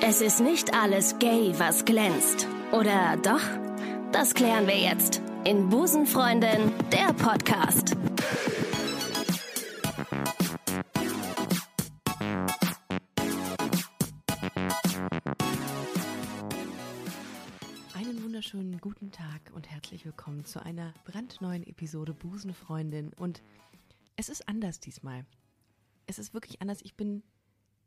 [0.00, 2.48] Es ist nicht alles gay, was glänzt.
[2.72, 3.40] Oder doch?
[4.12, 7.96] Das klären wir jetzt in Busenfreundin, der Podcast.
[18.54, 23.12] Wunderschönen guten Tag und herzlich willkommen zu einer brandneuen Episode Busenfreundin.
[23.14, 23.42] Und
[24.14, 25.26] es ist anders diesmal.
[26.06, 26.78] Es ist wirklich anders.
[26.82, 27.24] Ich bin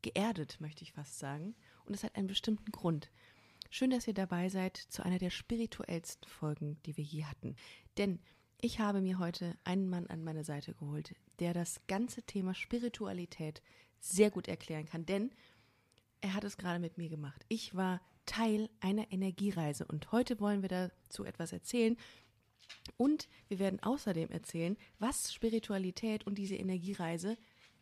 [0.02, 1.56] geerdet, möchte ich fast sagen.
[1.86, 3.10] Und es hat einen bestimmten Grund.
[3.70, 7.56] Schön, dass ihr dabei seid zu einer der spirituellsten Folgen, die wir je hatten.
[7.98, 8.20] Denn
[8.60, 13.62] ich habe mir heute einen Mann an meine Seite geholt, der das ganze Thema Spiritualität
[14.02, 15.06] sehr gut erklären kann.
[15.06, 15.32] Denn
[16.20, 17.46] er hat es gerade mit mir gemacht.
[17.48, 21.98] Ich war Teil einer Energiereise und heute wollen wir dazu etwas erzählen.
[22.98, 27.38] Und wir werden außerdem erzählen, was Spiritualität und diese Energiereise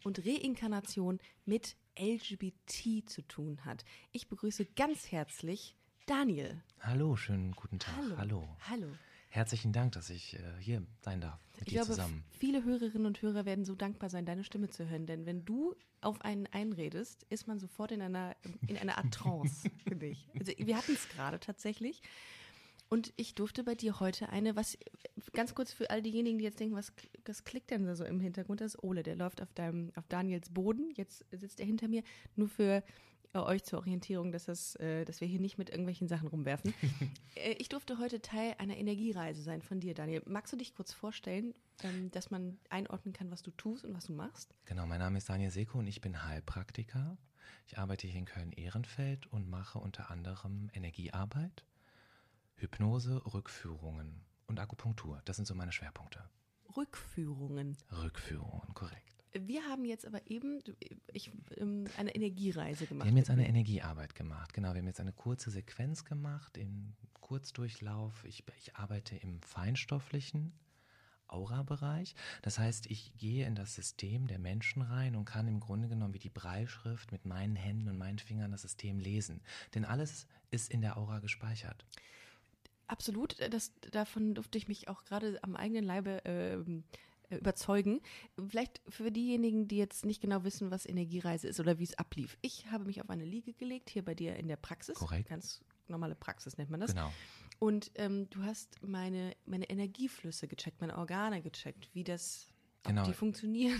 [0.05, 3.83] und Reinkarnation mit LGBT zu tun hat.
[4.11, 6.61] Ich begrüße ganz herzlich Daniel.
[6.79, 7.95] Hallo, schönen guten Tag.
[8.17, 8.47] Hallo.
[8.69, 8.87] Hallo.
[9.35, 12.23] Herzlichen Dank, dass ich äh, hier sein darf mit Ich dir glaube, zusammen.
[12.39, 15.75] viele Hörerinnen und Hörer werden so dankbar sein, deine Stimme zu hören, denn wenn du
[15.99, 20.29] auf einen einredest, ist man sofort in einer, in einer Art Trance, finde ich.
[20.39, 22.01] Also wir hatten es gerade tatsächlich.
[22.87, 24.77] Und ich durfte bei dir heute eine, was
[25.33, 26.93] ganz kurz für all diejenigen, die jetzt denken, was,
[27.25, 28.61] was klickt denn da so im Hintergrund?
[28.61, 30.91] Das ist Ole, der läuft auf deinem, auf Daniels Boden.
[30.95, 32.03] Jetzt sitzt er hinter mir.
[32.37, 32.85] Nur für
[33.35, 36.73] äh, euch zur Orientierung, dass, das, äh, dass wir hier nicht mit irgendwelchen Sachen rumwerfen.
[37.35, 40.23] äh, ich durfte heute Teil einer Energiereise sein von dir, Daniel.
[40.25, 41.53] Magst du dich kurz vorstellen,
[41.83, 44.55] ähm, dass man einordnen kann, was du tust und was du machst?
[44.65, 47.17] Genau, mein Name ist Daniel Seko und ich bin Heilpraktiker.
[47.67, 51.65] Ich arbeite hier in Köln-Ehrenfeld und mache unter anderem Energiearbeit,
[52.55, 55.21] Hypnose, Rückführungen und Akupunktur.
[55.25, 56.23] Das sind so meine Schwerpunkte.
[56.77, 57.77] Rückführungen.
[57.91, 59.14] Rückführungen, korrekt.
[59.39, 60.61] Wir haben jetzt aber eben
[61.11, 63.05] ich, ähm, eine Energiereise gemacht.
[63.05, 64.53] Wir haben jetzt eine Energiearbeit gemacht.
[64.53, 68.23] Genau, wir haben jetzt eine kurze Sequenz gemacht im Kurzdurchlauf.
[68.25, 70.53] Ich, ich arbeite im feinstofflichen
[71.27, 72.15] Aura-Bereich.
[72.41, 76.13] Das heißt, ich gehe in das System der Menschen rein und kann im Grunde genommen
[76.13, 79.41] wie die Breitschrift mit meinen Händen und meinen Fingern das System lesen.
[79.73, 81.85] Denn alles ist in der Aura gespeichert.
[82.87, 86.63] Absolut, das, davon durfte ich mich auch gerade am eigenen Leibe äh,
[87.29, 88.01] überzeugen.
[88.47, 92.37] Vielleicht für diejenigen, die jetzt nicht genau wissen, was Energiereise ist oder wie es ablief.
[92.41, 94.95] Ich habe mich auf eine Liege gelegt, hier bei dir in der Praxis.
[94.95, 95.29] Korrekt.
[95.29, 96.91] Ganz normale Praxis nennt man das.
[96.93, 97.11] Genau.
[97.59, 102.47] Und ähm, du hast meine, meine Energieflüsse gecheckt, meine Organe gecheckt, wie das,
[102.83, 103.05] Genau.
[103.05, 103.79] die funktionieren.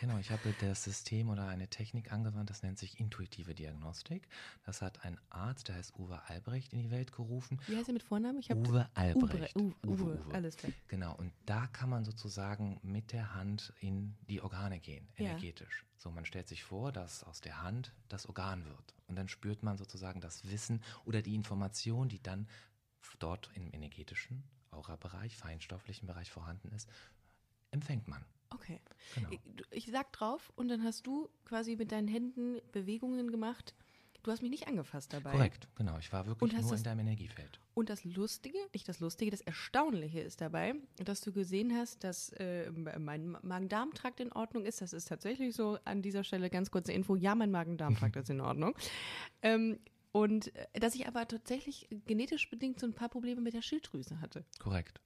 [0.00, 4.28] Genau, ich habe das System oder eine Technik angewandt, das nennt sich intuitive Diagnostik.
[4.64, 7.60] Das hat ein Arzt, der heißt Uwe Albrecht, in die Welt gerufen.
[7.66, 8.38] Wie heißt er mit Vornamen?
[8.38, 9.56] Ich Uwe Albrecht.
[9.56, 10.72] Uwe, Uwe, alles klar.
[10.88, 15.30] Genau, und da kann man sozusagen mit der Hand in die Organe gehen, Ja.
[15.30, 15.84] energetisch.
[15.96, 18.94] So, man stellt sich vor, dass aus der Hand das Organ wird.
[19.06, 22.48] Und dann spürt man sozusagen das Wissen oder die Information, die dann
[23.18, 26.88] dort im energetischen Aura-Bereich, feinstofflichen Bereich vorhanden ist,
[27.70, 28.24] empfängt man.
[28.54, 28.80] Okay.
[29.14, 29.28] Genau.
[29.30, 33.74] Ich, ich sag drauf und dann hast du quasi mit deinen Händen Bewegungen gemacht.
[34.22, 35.32] Du hast mich nicht angefasst dabei.
[35.32, 35.98] Korrekt, genau.
[35.98, 37.60] Ich war wirklich nur das- in deinem Energiefeld.
[37.74, 42.30] Und das Lustige, nicht das Lustige, das Erstaunliche ist dabei, dass du gesehen hast, dass
[42.34, 44.80] äh, mein Magen-Darm-Trakt in Ordnung ist.
[44.80, 47.16] Das ist tatsächlich so an dieser Stelle ganz kurze Info.
[47.16, 48.74] Ja, mein Magen-Darm-Trakt ist in Ordnung.
[49.42, 49.78] Ähm,
[50.12, 54.20] und äh, dass ich aber tatsächlich genetisch bedingt so ein paar Probleme mit der Schilddrüse
[54.22, 54.44] hatte.
[54.58, 55.00] Korrekt.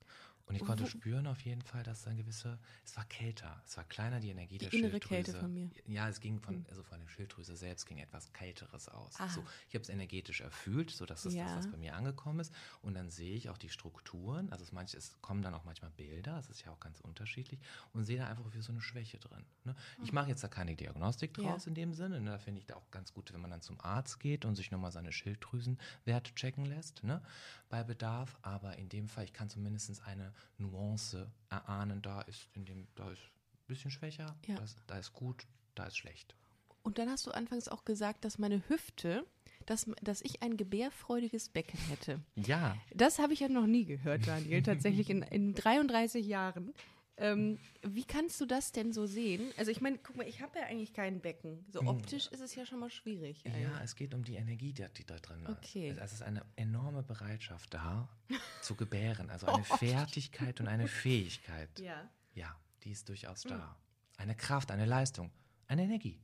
[0.49, 3.85] Und ich konnte spüren auf jeden Fall, dass ein gewisser, es war kälter, es war
[3.85, 5.09] kleiner die Energie der Die innere Schilddrüse.
[5.15, 5.71] Kälte von mir.
[5.87, 9.15] Ja, es ging von, also von der Schilddrüse selbst ging etwas Kälteres aus.
[9.21, 9.29] Aha.
[9.29, 11.45] So, ich habe es energetisch erfüllt, so dass das, Ja.
[11.45, 12.55] das, was bei mir angekommen ist.
[12.81, 15.91] Und dann sehe ich auch die Strukturen, also es, manch, es kommen dann auch manchmal
[15.91, 17.61] Bilder, es ist ja auch ganz unterschiedlich,
[17.93, 19.44] und sehe da einfach wie so eine Schwäche drin.
[19.65, 19.77] Ne?
[20.03, 21.51] Ich mache jetzt da keine Diagnostik Ja.
[21.51, 22.23] draus in dem Sinne.
[22.23, 22.31] Ne?
[22.31, 24.71] Da finde ich da auch ganz gut, wenn man dann zum Arzt geht und sich
[24.71, 27.23] nochmal seine Schilddrüsenwerte checken lässt, ne?
[27.69, 28.39] bei Bedarf.
[28.41, 33.11] Aber in dem Fall, ich kann zumindest eine Nuance erahnen, da ist in dem, da
[33.11, 34.56] ist ein bisschen schwächer, Ja.
[34.56, 36.35] das, da ist gut, da ist schlecht.
[36.82, 39.26] Und dann hast du anfangs auch gesagt, dass meine Hüfte,
[39.67, 42.20] dass, dass ich ein gebärfreudiges Becken hätte.
[42.35, 42.76] Ja.
[42.94, 46.73] Das habe ich ja noch nie gehört, Daniel, tatsächlich in, in 33 Jahren.
[47.20, 49.53] Ähm, wie kannst du das denn so sehen?
[49.56, 51.65] Also ich meine, guck mal, ich habe ja eigentlich kein Becken.
[51.69, 53.43] So optisch ist es ja schon mal schwierig.
[53.44, 53.81] Ja, eigentlich.
[53.82, 55.91] es geht um die Energie, die, die da drin Okay.
[55.91, 55.99] ist.
[55.99, 58.09] Es ist eine enorme Bereitschaft da,
[58.62, 59.31] zu gebären.
[59.31, 61.79] Also eine Fertigkeit und eine Fähigkeit.
[61.81, 62.09] Ja.
[62.35, 62.55] Ja,
[62.85, 63.76] die ist durchaus da.
[64.17, 65.31] Eine Kraft, eine Leistung,
[65.67, 66.20] eine Energie.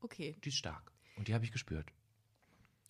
[0.00, 0.36] Okay.
[0.44, 0.92] Die ist stark.
[1.16, 1.90] Und die habe ich gespürt.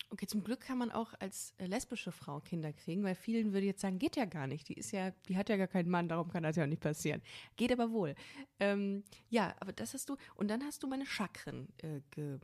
[0.09, 3.65] Okay, zum Glück kann man auch als äh, lesbische Frau Kinder kriegen, weil vielen würde
[3.65, 4.69] jetzt sagen, geht ja gar nicht.
[4.69, 7.21] Die ist ja, die hat ja gar keinen Mann, darum kann das ja nicht passieren.
[7.57, 8.15] Geht aber wohl.
[8.59, 10.15] Ähm, ja, aber das hast du.
[10.35, 12.39] Und dann hast du meine Chakren äh, ge,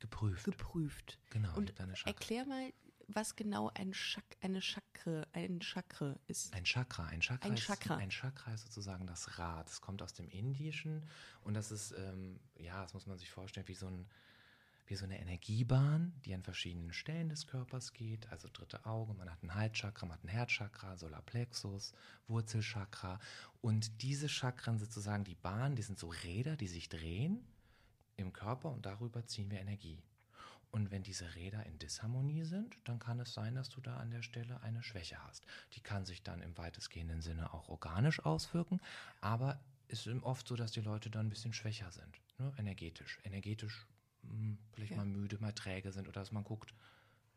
[0.00, 0.44] Geprüft.
[0.44, 1.18] geprüft.
[1.30, 2.14] Genau, Und deine Chakren.
[2.14, 2.72] erklär mal,
[3.08, 6.52] was genau ein Chak eine Chakre, ein Chakre ist.
[6.54, 7.96] Ein Chakra, ein Chakra, Ein ist, Chakra.
[7.96, 9.68] ein Chakra ist sozusagen das Rad.
[9.68, 11.08] Das kommt aus dem Indischen
[11.42, 14.06] und das ist, ähm, ja, das muss man sich vorstellen, wie so, ein,
[14.90, 18.28] wie so eine Energiebahn, die an verschiedenen Stellen des Körpers geht.
[18.30, 21.94] Also dritte Auge, man hat ein Halschakra, man hat ein Herzchakra, Solarplexus,
[22.26, 23.20] Wurzelchakra.
[23.60, 27.40] Und diese Chakren sozusagen die Bahn, die sind so Räder, die sich drehen
[28.16, 30.02] im Körper und darüber ziehen wir Energie.
[30.72, 34.10] Und wenn diese Räder in Disharmonie sind, dann kann es sein, dass du da an
[34.10, 35.46] der Stelle eine Schwäche hast.
[35.74, 38.80] Die kann sich dann im weitestgehenden Sinne auch organisch auswirken,
[39.20, 42.52] aber es ist oft so, dass die Leute dann ein bisschen schwächer sind, ne?
[42.58, 43.18] energetisch.
[43.24, 43.86] Energetisch
[44.72, 44.98] vielleicht Ja.
[44.98, 46.74] mal müde, mal träge sind oder dass man guckt,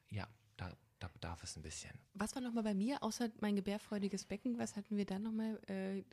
[0.09, 1.91] ja, da, da bedarf es ein bisschen.
[2.13, 5.99] Was war nochmal bei mir, außer mein gebärfreudiges Becken, was hatten wir dann nochmal äh,
[5.99, 6.03] äh,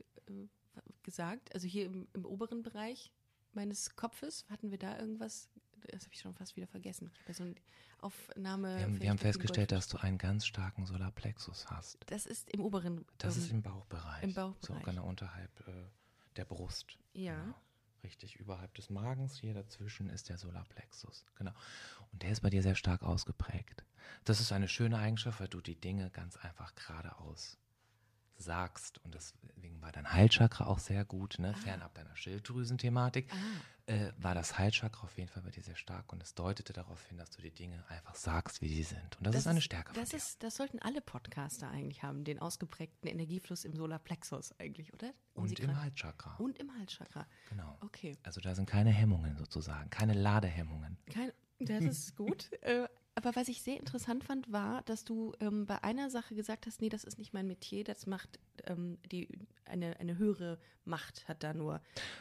[1.03, 1.55] gesagt?
[1.55, 3.13] Also hier im, im oberen Bereich
[3.53, 5.49] meines Kopfes, hatten wir da irgendwas?
[5.89, 7.11] Das habe ich schon fast wieder vergessen.
[7.15, 7.55] Ich habe ja so eine
[8.01, 8.77] Aufnahme.
[8.77, 11.99] Wir haben, wir haben festgestellt, dass du einen ganz starken Solarplexus hast.
[12.07, 13.07] Das ist im oberen.
[13.19, 14.23] Das ist im Bauchbereich.
[14.23, 14.85] im Bauchbereich.
[14.85, 15.73] So genau unterhalb äh,
[16.37, 16.99] der Brust.
[17.15, 17.41] Ja.
[17.41, 17.55] Genau.
[18.03, 21.27] Richtig, überhalb des Magens, hier dazwischen ist der Solarplexus.
[21.37, 21.53] Genau.
[22.13, 23.85] Und der ist bei dir sehr stark ausgeprägt.
[24.25, 27.59] Das ist eine schöne Eigenschaft, weil du die Dinge ganz einfach geradeaus
[28.41, 28.99] sagst.
[29.05, 31.55] Und deswegen war dein Heilchakra auch sehr gut, ne?
[31.55, 33.31] fernab deiner Schilddrüsenthematik.
[33.87, 37.05] Äh, war das Heilchakra auf jeden Fall bei dir sehr stark und es deutete darauf
[37.07, 39.17] hin, dass du die Dinge einfach sagst, wie sie sind.
[39.19, 40.17] Und das, ist eine Stärke von das dir.
[40.17, 45.13] Ist, das sollten alle Podcaster eigentlich haben, den ausgeprägten Energiefluss im Solarplexus eigentlich, oder?
[45.35, 46.37] Um und im Halschakra.
[46.37, 47.27] Und im Halschakra.
[47.49, 47.79] Genau.
[47.81, 48.17] Okay.
[48.23, 50.97] Also da sind keine Hemmungen sozusagen, keine Ladehemmungen.
[51.13, 52.49] Kein, das ist gut.
[52.63, 52.87] äh,
[53.23, 56.81] aber was ich sehr interessant fand, war, dass du ähm, bei einer Sache gesagt hast,
[56.81, 59.29] nee, das ist nicht mein Metier, das macht ähm, die,
[59.65, 61.81] eine, eine höhere Macht hat da nur.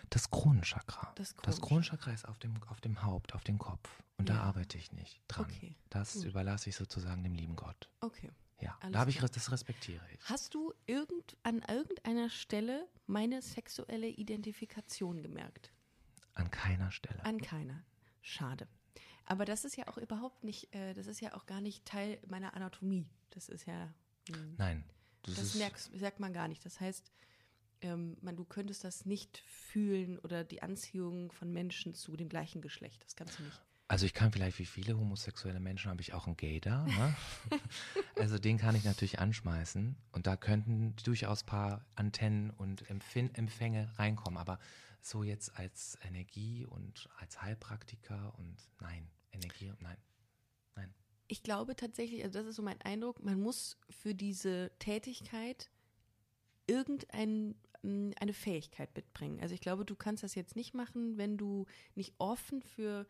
[0.09, 1.11] Das Kronenchakra.
[1.15, 4.03] Das Das Kronenchakra ist auf dem, auf dem Haupt, auf dem Kopf.
[4.17, 4.35] Und Ja.
[4.35, 5.45] da arbeite ich nicht dran.
[5.45, 6.25] Okay, Das gut.
[6.25, 7.89] überlasse ich sozusagen dem lieben Gott.
[8.01, 8.29] Okay.
[8.61, 10.19] Ja, Alles da habe ich das respektiere ich.
[10.25, 15.71] Hast du irgend, an irgendeiner Stelle meine sexuelle Identifikation gemerkt?
[16.33, 17.23] An keiner Stelle.
[17.23, 17.81] An keiner.
[18.21, 18.67] Schade.
[19.29, 22.19] Aber das ist ja auch überhaupt nicht, äh, das ist ja auch gar nicht Teil
[22.27, 23.07] meiner Anatomie.
[23.29, 23.93] Das ist ja.
[24.27, 24.83] hm, Nein.
[25.21, 26.65] Das, Das merkst, merkt man gar nicht.
[26.65, 27.11] Das heißt,
[27.81, 32.61] ähm, man, du könntest das nicht fühlen oder die Anziehung von Menschen zu dem gleichen
[32.61, 33.03] Geschlecht.
[33.05, 33.61] Das kannst du nicht.
[33.87, 36.85] also ich kann vielleicht wie viele homosexuelle Menschen habe ich auch einen Gay da.
[36.85, 37.15] Ne?
[38.15, 39.95] also den kann ich natürlich anschmeißen.
[40.11, 44.39] Und da könnten durchaus ein paar Antennen und Empfin Empfänge reinkommen.
[44.39, 44.57] Aber
[45.01, 49.97] so jetzt als Energie und als Heilpraktiker und nein, Energie, nein.
[50.75, 50.93] Nein.
[51.27, 55.69] Ich glaube tatsächlich, also das ist so mein Eindruck, man muss für diese Tätigkeit
[56.67, 57.53] irgendeine
[58.33, 59.39] Fähigkeit mitbringen.
[59.41, 63.07] Also ich glaube, du kannst das jetzt nicht machen, wenn du nicht offen für,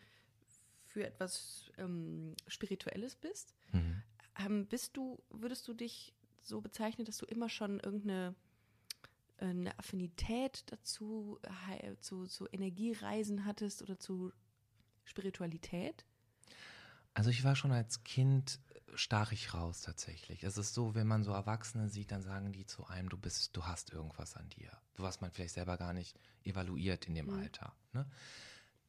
[0.86, 3.56] für etwas ähm, Spirituelles bist.
[3.74, 4.04] Mhm.
[4.38, 8.36] Ähm, bist du, würdest du dich so bezeichnen, dass du immer schon irgendeine
[9.42, 11.40] eine Affinität dazu,
[12.02, 14.32] zu, zu Energiereisen hattest oder zu
[15.06, 16.06] Spiritualität?
[17.14, 18.60] Also ich war schon als Kind
[18.96, 20.44] stach ich raus tatsächlich.
[20.44, 23.56] Es ist so, wenn man so Erwachsene sieht, dann sagen die zu einem, du bist,
[23.56, 27.40] du hast irgendwas an dir, was man vielleicht selber gar nicht evaluiert in dem Mhm.
[27.40, 27.74] Alter.
[27.94, 28.10] Ne?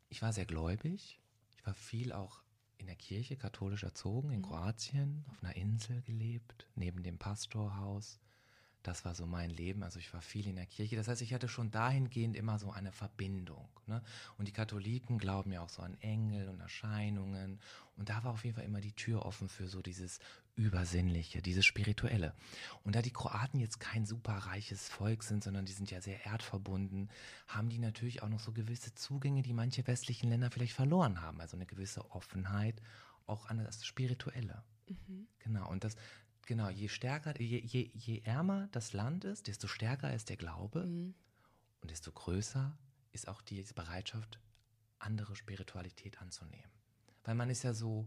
[0.08, 1.20] Ich war sehr gläubig.
[1.56, 2.42] Ich war viel auch
[2.78, 4.44] in der Kirche katholisch erzogen, in Mhm.
[4.46, 8.18] Kroatien, auf einer Insel gelebt, neben dem Pastorhaus.
[8.82, 9.82] Das war so mein Leben.
[9.82, 10.96] Also ich war viel in der Kirche.
[10.96, 13.68] Das heißt, ich hatte schon dahingehend immer so eine Verbindung.
[13.87, 14.02] Ne?
[14.38, 17.60] Und die Katholiken glauben ja auch so an Engel und Erscheinungen.
[17.96, 20.18] Und da war auf jeden Fall immer die Tür offen für so dieses
[20.56, 22.34] Übersinnliche, dieses Spirituelle.
[22.82, 26.25] Und da die Kroaten jetzt kein super reiches Volk sind, sondern die sind ja sehr
[26.25, 27.10] erdverbunden,
[27.49, 31.40] haben die natürlich auch noch so gewisse Zugänge, die manche westlichen Länder vielleicht verloren haben.
[31.40, 32.80] Also eine gewisse Offenheit
[33.26, 34.62] auch an das Spirituelle.
[35.38, 35.96] Genau, und das,
[36.50, 40.85] genau, je stärker, je, je, je ärmer das Land ist, desto stärker ist der Glaube
[40.85, 41.14] Mhm.
[41.80, 42.76] und desto größer
[43.12, 44.40] ist auch die Bereitschaft,
[44.99, 46.73] andere Spiritualität anzunehmen.
[47.23, 48.04] Weil man ist ja so,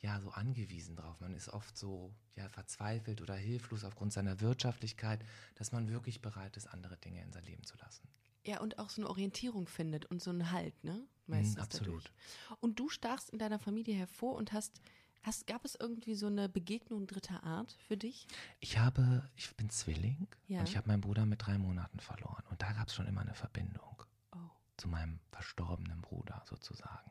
[0.00, 1.20] ja, so angewiesen drauf.
[1.20, 6.58] Man ist oft so, ja, verzweifelt oder hilflos aufgrund seiner Wirtschaftlichkeit, dass man wirklich bereit
[6.58, 8.06] ist, andere Dinge in sein Leben zu lassen.
[8.44, 11.06] Ja, und auch so eine Orientierung findet und so einen Halt, ne?
[11.26, 12.04] Meistens Mm, absolut.
[12.04, 12.60] Dadurch.
[12.60, 14.82] Und du stachst in deiner Familie hervor und hast,
[15.24, 18.26] hast, gab es irgendwie so eine Begegnung dritter Art für dich?
[18.60, 20.60] Ich habe, ich bin Zwilling Ja.
[20.60, 22.44] und ich habe meinen Bruder mit drei Monaten verloren.
[22.50, 24.02] Und da gab es schon immer eine Verbindung
[24.32, 24.38] Oh.
[24.76, 27.10] zu meinem verstorbenen Bruder sozusagen.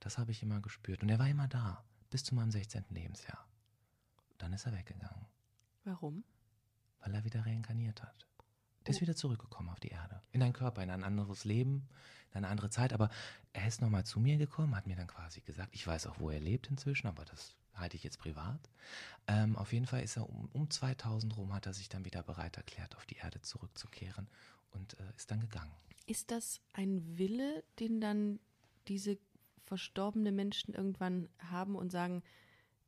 [0.00, 1.02] Das habe ich immer gespürt.
[1.02, 2.84] Und er war immer da, bis zu meinem 16.
[2.90, 3.46] Lebensjahr.
[4.38, 5.26] Dann ist er weggegangen,
[5.84, 6.24] Warum?
[7.00, 8.26] weil er wieder reinkarniert hat.
[8.86, 10.20] Der ist wieder zurückgekommen auf die Erde.
[10.32, 11.88] In einen Körper, in ein anderes Leben,
[12.32, 12.92] in eine andere Zeit.
[12.92, 13.10] Aber
[13.52, 16.30] er ist nochmal zu mir gekommen, hat mir dann quasi gesagt, ich weiß auch, wo
[16.30, 18.70] er lebt inzwischen, aber das halte ich jetzt privat.
[19.26, 22.22] Ähm, auf jeden Fall ist er um, um 2000 rum, hat er sich dann wieder
[22.22, 24.28] bereit erklärt, auf die Erde zurückzukehren
[24.72, 25.72] und äh, ist dann gegangen.
[26.06, 28.38] Ist das ein Wille, den dann
[28.88, 29.18] diese
[29.64, 32.22] verstorbenen Menschen irgendwann haben und sagen,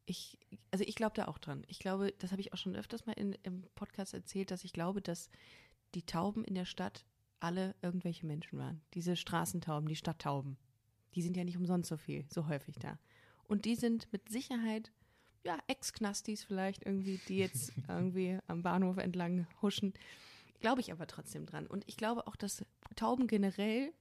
[0.04, 0.38] ich,
[0.70, 1.64] also ich glaube da auch dran.
[1.66, 4.72] Ich glaube, das habe ich auch schon öfters mal in, im Podcast erzählt, dass ich
[4.72, 5.30] glaube, dass
[5.94, 7.06] die Tauben in der Stadt
[7.40, 8.80] alle irgendwelche Menschen waren.
[8.94, 10.56] Diese Straßentauben, die Stadttauben.
[11.14, 12.98] Die sind ja nicht umsonst so viel, so häufig da.
[13.44, 14.90] Und die sind mit Sicherheit,
[15.44, 19.94] ja, Ex-Knastis vielleicht irgendwie, die jetzt irgendwie am Bahnhof entlang huschen.
[20.60, 21.66] Glaube ich aber trotzdem dran.
[21.66, 22.64] Und ich glaube auch, dass
[22.96, 23.92] Tauben generell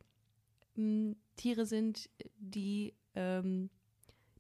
[0.76, 3.70] mh, Tiere sind, die, ähm,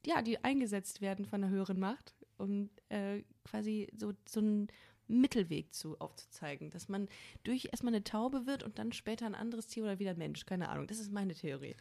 [0.06, 4.68] ja, die eingesetzt werden von einer höheren Macht, um äh, quasi so, so einen
[5.08, 6.70] Mittelweg zu, aufzuzeigen.
[6.70, 7.08] Dass man
[7.44, 10.46] durch erstmal eine Taube wird und dann später ein anderes Tier oder wieder ein Mensch.
[10.46, 10.88] Keine Ahnung.
[10.88, 11.76] Das ist meine Theorie.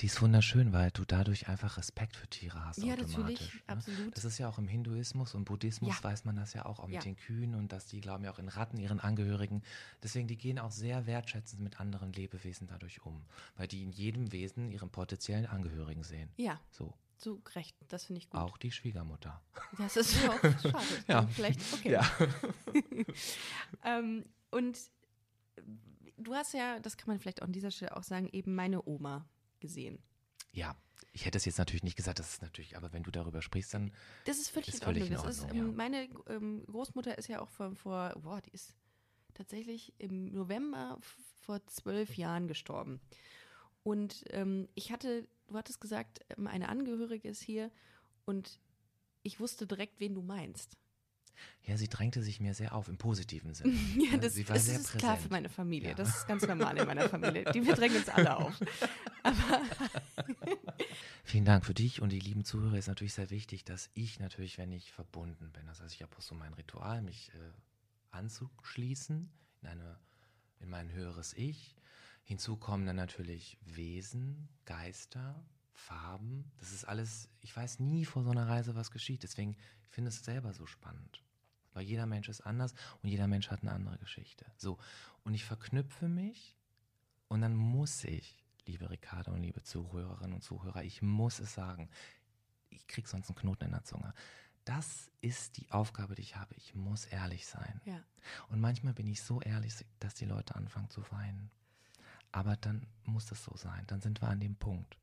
[0.00, 3.12] Die ist wunderschön, weil du dadurch einfach Respekt für Tiere hast Ja, automatisch.
[3.14, 3.60] natürlich, ne?
[3.66, 4.16] absolut.
[4.16, 6.02] Das ist ja auch im Hinduismus und Buddhismus Ja.
[6.02, 7.00] weiß man das ja auch, auch mit Ja.
[7.02, 9.62] den Kühen und dass die glauben ja auch in Ratten, ihren Angehörigen.
[10.02, 13.22] Deswegen, die gehen auch sehr wertschätzend mit anderen Lebewesen dadurch um,
[13.56, 16.30] weil die in jedem Wesen ihren potenziellen Angehörigen sehen.
[16.36, 17.76] Ja, So, so recht.
[17.88, 18.40] Das finde ich gut.
[18.40, 19.40] auch die Schwiegermutter.
[19.78, 21.04] Das ist auch schade.
[21.08, 21.26] Ja.
[21.26, 21.92] Vielleicht, okay.
[21.92, 22.10] Ja.
[23.84, 24.78] Ähm, und
[26.16, 28.86] du hast ja, das kann man vielleicht auch an dieser Stelle auch sagen, eben meine
[28.86, 29.28] Oma
[29.60, 29.98] gesehen.
[30.52, 30.76] Ja,
[31.12, 33.74] ich hätte es jetzt natürlich nicht gesagt, das ist natürlich, aber wenn du darüber sprichst,
[33.74, 33.92] dann
[34.24, 34.94] Das ist völlig Ist Ordnung.
[34.94, 35.72] völlig in das ist, Ordnung, ähm, ja.
[35.72, 38.74] Meine ähm, Großmutter ist ja auch vor, vor, boah, die ist
[39.34, 40.98] tatsächlich im November
[41.40, 43.00] vor zwölf Jahren gestorben.
[43.82, 47.70] Und ähm, ich hatte, du hattest gesagt, ähm, eine Angehörige ist hier
[48.24, 48.58] und
[49.22, 50.76] ich wusste direkt, wen du meinst.
[51.64, 53.72] ja, sie drängte sich mir sehr auf, im positiven Sinne.
[54.10, 55.02] Ja, das, sie war das sehr ist präsent.
[55.02, 55.90] klar für meine Familie.
[55.90, 55.94] Ja.
[55.94, 57.44] Das ist ganz normal in meiner Familie.
[57.54, 58.60] Die wir drängen uns alle auf.
[59.22, 59.62] Aber
[61.24, 64.58] Vielen Dank für dich und die lieben Zuhörer ist natürlich sehr wichtig, dass ich natürlich,
[64.58, 67.38] wenn ich verbunden bin, das heißt, ich habe auch so mein Ritual, mich äh,
[68.10, 69.30] anzuschließen
[69.62, 69.98] in, eine,
[70.60, 71.76] in mein höheres Ich.
[72.24, 76.50] Hinzu kommen dann natürlich Wesen, Geister, Farben.
[76.58, 79.22] Das ist alles, ich weiß nie vor so einer Reise, was geschieht.
[79.22, 79.56] Deswegen
[79.92, 81.22] ich finde es selber so spannend.
[81.74, 84.46] Weil jeder Mensch ist anders und jeder Mensch hat eine andere Geschichte.
[84.56, 84.78] So,
[85.22, 86.56] und ich verknüpfe mich
[87.28, 91.90] und dann muss ich, liebe Ricarda und liebe Zuhörerinnen und Zuhörer, ich muss es sagen.
[92.70, 94.14] Ich krieg sonst einen Knoten in der Zunge.
[94.64, 96.54] Das ist die Aufgabe, die ich habe.
[96.54, 97.80] Ich muss ehrlich sein.
[97.84, 98.02] ja,
[98.48, 101.50] Und manchmal bin ich so ehrlich, dass die Leute anfangen zu weinen.
[102.32, 103.84] Aber dann muss das so sein.
[103.86, 104.98] Dann sind wir an dem Punkt.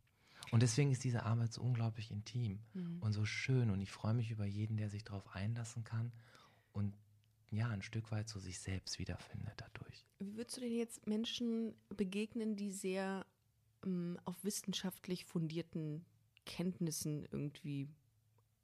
[0.52, 2.60] Und deswegen ist diese Arbeit so unglaublich intim
[3.02, 3.70] und so schön.
[3.70, 6.12] Und ich freue mich über jeden, der sich darauf einlassen kann
[6.74, 6.98] und
[7.52, 10.06] ja, ein Stück weit zu sich selbst wiederfindet dadurch.
[10.20, 13.26] wie würdest du denn jetzt Menschen begegnen, die sehr
[13.86, 16.06] ähm, auf wissenschaftlich fundierten
[16.46, 17.90] Kenntnissen irgendwie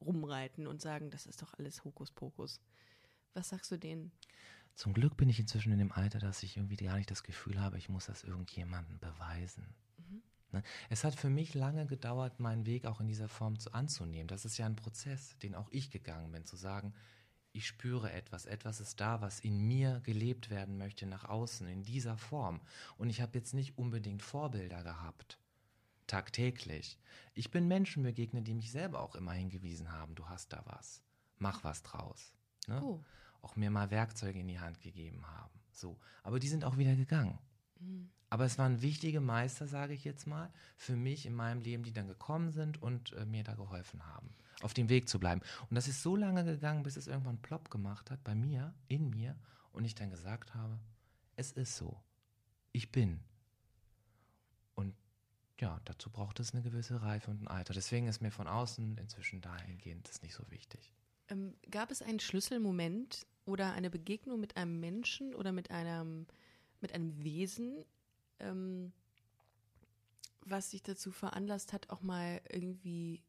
[0.01, 2.61] rumreiten und sagen, das ist doch alles Hokuspokus?
[3.33, 4.11] Was sagst du denen?
[4.75, 7.59] Zum Glück bin ich inzwischen in dem Alter, dass ich irgendwie gar nicht das Gefühl
[7.59, 9.73] habe, ich muss das irgendjemandem beweisen.
[10.51, 10.63] Ne?
[10.89, 14.27] Es hat für mich lange gedauert, meinen Weg auch in dieser Form zu, anzunehmen.
[14.27, 16.93] Das ist ja ein Prozess, den auch ich gegangen bin, zu sagen,
[17.51, 21.83] ich spüre etwas, etwas ist da, was in mir gelebt werden möchte nach außen, in
[21.83, 22.59] dieser Form.
[22.97, 25.39] Und ich habe jetzt nicht unbedingt Vorbilder gehabt,
[26.05, 26.99] tagtäglich.
[27.33, 31.01] Ich bin Menschen begegnet, die mich selber auch immer hingewiesen haben, du hast da was,
[31.37, 32.33] mach was draus.
[32.67, 32.81] Ne?
[32.83, 33.03] Oh.
[33.45, 35.53] Auch mir mal Werkzeuge in die Hand gegeben haben.
[35.71, 35.99] So.
[36.23, 37.37] Aber die sind auch wieder gegangen.
[38.31, 41.93] Aber es waren wichtige Meister, sage ich jetzt mal, für mich in meinem Leben, die
[41.93, 45.41] dann gekommen sind und äh, mir da geholfen haben, auf dem Weg zu bleiben.
[45.69, 49.11] Und das ist so lange gegangen, bis es irgendwann plopp gemacht hat bei mir, in
[49.11, 49.37] mir,
[49.71, 50.79] und ich dann gesagt habe,
[51.35, 52.01] es ist so.
[52.71, 53.19] Ich bin.
[54.73, 54.95] Und
[55.59, 57.75] ja, dazu braucht es eine gewisse Reife und ein Alter.
[57.75, 60.91] Deswegen ist mir von außen inzwischen dahingehend das nicht so wichtig.
[61.27, 66.27] Ähm, gab es einen Schlüsselmoment oder eine Begegnung mit einem Menschen oder mit einem,
[66.81, 67.85] mit einem Wesen,
[68.39, 68.91] ähm,
[70.41, 73.23] was dich dazu veranlasst hat, auch mal irgendwie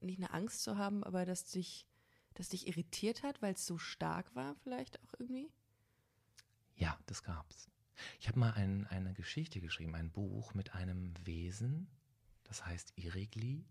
[0.00, 1.86] nicht eine Angst zu haben, aber dass dich,
[2.34, 5.50] dass dich irritiert hat, weil es so stark war, vielleicht auch irgendwie?
[6.76, 7.68] Ja, das gab's.
[8.18, 11.88] Ich habe mal ein, eine Geschichte geschrieben, ein Buch mit einem Wesen,
[12.44, 13.64] das heißt Irigli.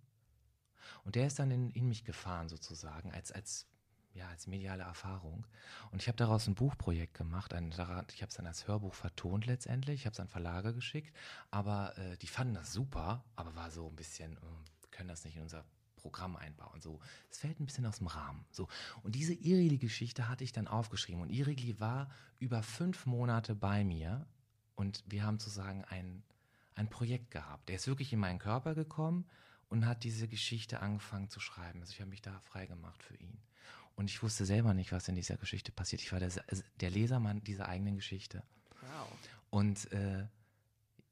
[1.03, 3.67] Und der ist dann in, in mich gefahren sozusagen, als, als,
[4.13, 5.45] ja, als mediale Erfahrung.
[5.91, 7.53] Und ich habe daraus ein Buchprojekt gemacht.
[7.53, 7.77] Ein, ich
[8.21, 10.01] habe es dann als Hörbuch vertont letztendlich.
[10.01, 11.15] Ich habe es an Verlage geschickt.
[11.49, 14.39] Aber äh, die fanden das super, aber war so ein bisschen, äh,
[14.91, 15.63] können das nicht in unser
[15.95, 16.81] Programm einbauen.
[16.81, 16.99] So,
[17.29, 18.45] es fällt ein bisschen aus dem Rahmen.
[18.51, 18.67] So,
[19.03, 21.21] und diese Irigli-Geschichte hatte ich dann aufgeschrieben.
[21.21, 24.25] Und Irigli war über fünf Monate bei mir
[24.75, 26.23] und wir haben sozusagen ein,
[26.75, 27.69] ein Projekt gehabt.
[27.69, 29.25] Der ist wirklich in meinen Körper gekommen
[29.69, 31.79] und hat diese Geschichte angefangen zu schreiben.
[31.81, 33.37] Also ich habe mich da frei gemacht für ihn.
[33.95, 36.01] Und ich wusste selber nicht, was in dieser Geschichte passiert.
[36.01, 36.31] Ich war der,
[36.79, 38.43] der Lesermann dieser eigenen Geschichte.
[38.81, 39.07] Wow.
[39.49, 40.25] Und äh,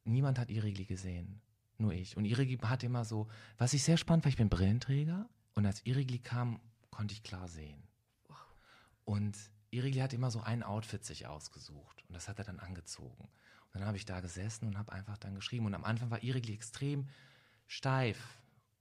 [0.05, 1.41] niemand hat Irigli gesehen.
[1.77, 2.17] Nur ich.
[2.17, 5.85] Und Irigli hat immer so, was ich sehr spannend war, ich bin Brillenträger und als
[5.85, 6.59] Irigli kam,
[6.89, 7.81] konnte ich klar sehen.
[8.27, 8.37] Wow.
[9.05, 9.37] Und
[9.71, 13.29] Irigli hat immer so ein Outfit sich ausgesucht und das hat er dann angezogen.
[13.71, 15.67] Und dann habe ich da gesessen und habe einfach dann geschrieben.
[15.67, 17.07] Und am Anfang war Irigli extrem
[17.67, 18.38] steif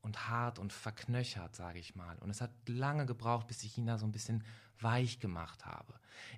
[0.08, 2.16] und hart und verknöchert, sage ich mal.
[2.18, 4.42] Und es hat lange gebraucht, bis ich ihn da so ein bisschen
[4.80, 5.94] weich gemacht habe.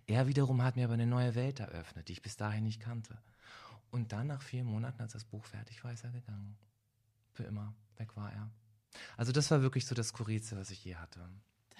[0.08, 3.16] Er wiederum hat mir aber eine neue Welt eröffnet, die ich bis dahin nicht kannte.
[3.92, 6.58] Und dann nach vier Monaten, als das Buch fertig war, ist er gegangen.
[7.32, 7.72] Für immer.
[7.96, 8.50] Weg war er.
[9.16, 11.20] Also das war wirklich so das Skurrilste, was ich je hatte.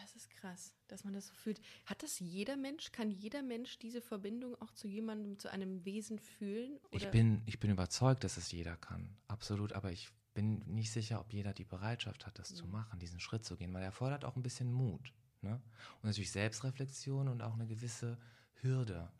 [0.01, 1.61] Das ist krass, dass man das so fühlt.
[1.87, 2.93] Hat das jeder Mensch?
[2.93, 6.79] Kann jeder Mensch diese Verbindung auch zu jemandem, zu einem Wesen fühlen?
[6.93, 9.17] Ich bin, ich bin überzeugt, dass es jeder kann.
[9.27, 9.73] Absolut.
[9.73, 12.57] Aber ich bin nicht sicher, ob jeder die Bereitschaft hat, das mhm.
[12.57, 15.13] zu machen, diesen Schritt zu gehen, weil er fordert auch ein bisschen Mut.
[15.43, 15.61] Ne?
[16.03, 18.19] Und natürlich Selbstreflexion und auch eine gewisse
[18.63, 19.11] Hürde.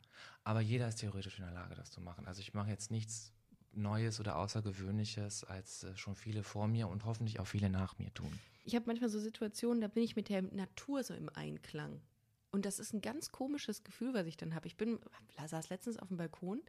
[0.43, 2.27] Aber jeder ist theoretisch in der Lage, das zu machen.
[2.27, 3.33] Also ich mache jetzt nichts
[3.73, 8.13] Neues oder Außergewöhnliches, als äh, schon viele vor mir und hoffentlich auch viele nach mir
[8.13, 8.37] tun.
[8.63, 12.01] Ich habe manchmal so Situationen, da bin ich mit der Natur so im Einklang.
[12.51, 14.67] Und das ist ein ganz komisches Gefühl, was ich dann habe.
[14.67, 14.99] Ich bin,
[15.45, 16.61] saß letztens auf dem Balkon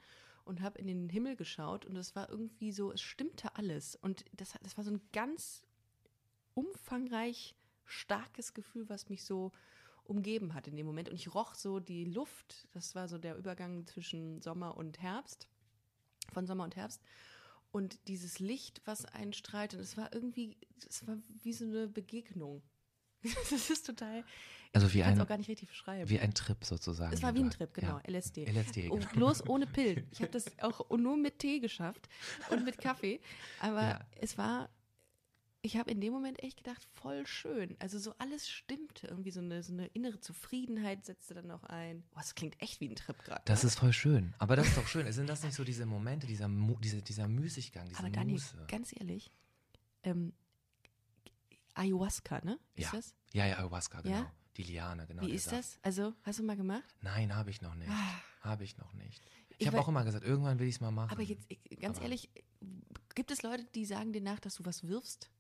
[0.45, 3.97] und habe in den Himmel geschaut und es war irgendwie so, es stimmte alles.
[3.97, 5.67] Und das, das war so ein ganz
[6.55, 9.53] umfangreich starkes Gefühl, was mich so
[10.05, 11.09] umgeben hat in dem Moment.
[11.09, 12.69] Und ich roch so die Luft.
[12.73, 15.49] Das war so der Übergang zwischen Sommer und Herbst,
[16.33, 17.03] von Sommer und Herbst.
[17.71, 20.57] Und dieses Licht, was einstrahlt, und es war irgendwie,
[20.89, 22.63] es war wie so eine Begegnung.
[23.51, 24.25] Das ist total.
[24.75, 26.09] Also wie ein, auch gar nicht richtig beschreiben.
[26.09, 27.13] Wie ein Trip sozusagen.
[27.13, 28.11] Es war wie ein Trip, genau, ja.
[28.11, 28.47] LSD.
[28.47, 28.95] LSD, genau.
[28.95, 30.07] Und bloß ohne Pillen.
[30.13, 32.09] Ich habe das auch nur mit Tee geschafft
[32.49, 33.21] und mit Kaffee.
[33.61, 34.01] Aber ja.
[34.21, 34.71] es war
[35.65, 37.77] ich habe in dem Moment echt gedacht, voll schön.
[37.79, 39.07] Also so alles stimmte.
[39.07, 42.03] Irgendwie so eine, so eine innere Zufriedenheit setzte dann noch ein.
[42.11, 43.43] Boah, das klingt echt wie ein Trip gerade.
[43.45, 43.69] Das ne?
[43.69, 44.35] ist voll schön.
[44.39, 45.11] Aber das ist doch schön.
[45.13, 48.57] Sind das nicht so diese Momente, dieser, dieser, dieser Müßiggang, diese Aber Dani, Muße?
[48.67, 49.31] ganz ehrlich,
[50.03, 50.33] ähm,
[51.75, 52.59] Ayahuasca, ne?
[52.75, 52.99] Ist ja.
[52.99, 53.15] das?
[53.33, 54.17] Ja, ja, Ayahuasca, genau.
[54.17, 54.33] Ja?
[54.57, 55.23] Die Liane, genau.
[55.23, 55.59] Wie ist Saft.
[55.59, 55.79] das?
[55.83, 56.85] Also, hast du mal gemacht?
[57.01, 57.91] Nein, habe ich noch nicht.
[57.91, 58.21] Ah.
[58.43, 59.23] Habe ich noch nicht.
[59.51, 61.13] Ich, ich habe auch immer gesagt, irgendwann will ich es mal machen.
[61.13, 61.47] Aber jetzt,
[61.81, 62.29] ganz aber ehrlich,
[63.15, 65.31] gibt es Leute, die sagen dir nach, dass du was wirfst?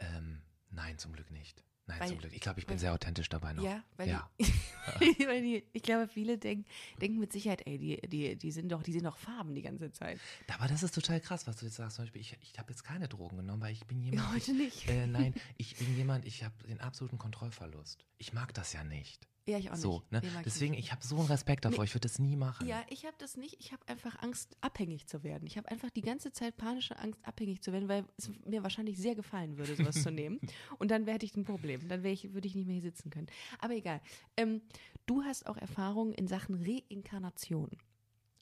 [0.00, 1.64] Ähm, nein, zum Glück nicht.
[1.86, 2.32] Nein, weil, zum Glück.
[2.32, 3.62] Ich glaube, ich bin weil, sehr authentisch dabei noch.
[3.62, 4.30] Ja, weil, ja.
[4.38, 6.64] Die, weil die, ich glaube, viele denken,
[7.00, 9.92] denken mit Sicherheit, ey, die, die, die sind doch, die sind doch Farben die ganze
[9.92, 10.18] Zeit.
[10.48, 11.96] Aber das ist total krass, was du jetzt sagst.
[11.96, 14.32] Zum Beispiel, ich, ich habe jetzt keine Drogen genommen, weil ich bin jemand.
[14.32, 14.88] Heute nicht.
[14.88, 18.06] Äh, nein, ich bin jemand, ich habe den absoluten Kontrollverlust.
[18.16, 19.28] Ich mag das ja nicht.
[19.46, 20.24] Ja, ich auch so, nicht.
[20.24, 20.42] Ne?
[20.44, 21.84] Deswegen, ich habe so einen Respekt davor, nee.
[21.84, 22.66] ich würde das nie machen.
[22.66, 23.56] Ja, ich habe das nicht.
[23.60, 25.46] Ich habe einfach Angst, abhängig zu werden.
[25.46, 28.96] Ich habe einfach die ganze Zeit panische Angst, abhängig zu werden, weil es mir wahrscheinlich
[28.96, 30.40] sehr gefallen würde, sowas zu nehmen.
[30.78, 31.86] Und dann hätte ich ein Problem.
[31.88, 33.26] Dann ich, würde ich nicht mehr hier sitzen können.
[33.58, 34.00] Aber egal.
[34.38, 34.62] Ähm,
[35.04, 37.70] du hast auch Erfahrungen in Sachen Reinkarnation.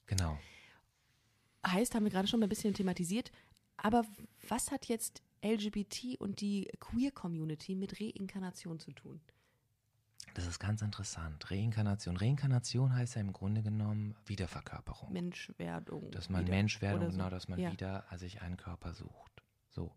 [0.05, 0.37] Genau.
[1.67, 3.31] Heißt, haben wir gerade schon mal ein bisschen thematisiert.
[3.75, 4.05] Aber
[4.47, 9.19] was hat jetzt LGBT und die Queer-Community mit Reinkarnation zu tun?
[10.33, 11.51] Das ist ganz interessant.
[11.51, 12.17] Reinkarnation.
[12.17, 15.13] Reinkarnation heißt ja im Grunde genommen Wiederverkörperung.
[15.13, 16.09] Menschwerdung.
[16.11, 16.55] Dass man wieder.
[16.55, 17.17] Menschwerdung, so.
[17.17, 17.71] genau, dass man ja.
[17.71, 19.43] wieder sich einen Körper sucht.
[19.69, 19.91] So.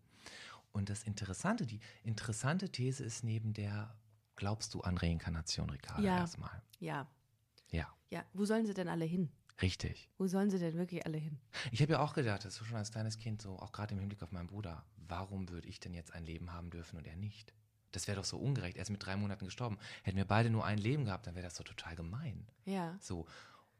[0.71, 3.95] Und das Interessante, die interessante These ist neben der,
[4.35, 6.17] glaubst du an Reinkarnation, Ricardo, ja.
[6.17, 6.61] erstmal?
[6.79, 7.07] Ja.
[7.69, 7.87] Ja.
[8.11, 8.23] Ja.
[8.33, 9.31] Wo sollen sie denn alle hin?
[9.59, 10.07] Richtig.
[10.19, 11.39] Wo sollen sie denn wirklich alle hin?
[11.71, 13.99] Ich habe ja auch gedacht, das ist schon als kleines Kind so, auch gerade im
[13.99, 17.15] Hinblick auf meinen Bruder, warum würde ich denn jetzt ein Leben haben dürfen und er
[17.15, 17.53] nicht?
[17.91, 18.77] Das wäre doch so ungerecht.
[18.77, 19.77] Er ist mit drei Monaten gestorben.
[20.03, 22.45] Hätten wir beide nur ein Leben gehabt, dann wäre das doch total gemein.
[22.65, 22.97] Ja.
[22.99, 23.25] So.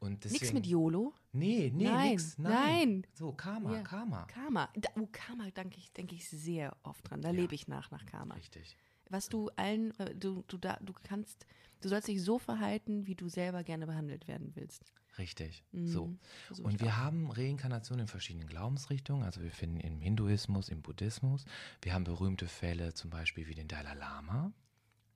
[0.00, 1.12] Und deswegen, nix mit YOLO?
[1.32, 2.38] Nee, nee, nein, nix.
[2.38, 2.52] Nein.
[2.52, 3.06] nein.
[3.14, 3.82] So, Karma, ja.
[3.82, 4.24] Karma.
[4.26, 4.68] Karma.
[4.76, 7.20] Da, oh, Karma denke ich, denke ich sehr oft dran.
[7.20, 7.34] Da ja.
[7.34, 8.34] lebe ich nach, nach Karma.
[8.34, 8.76] Richtig.
[9.10, 11.46] was du allen, äh, du, du, da, du kannst,
[11.80, 14.92] du sollst dich so verhalten, wie du selber gerne behandelt werden willst.
[15.18, 15.64] Richtig.
[15.72, 15.86] Mhm.
[15.88, 16.16] So.
[16.62, 19.24] Und wir haben Reinkarnation in verschiedenen Glaubensrichtungen.
[19.24, 21.44] Also wir finden im Hinduismus, im Buddhismus.
[21.82, 24.52] Wir haben berühmte Fälle, zum Beispiel wie den Dalai Lama.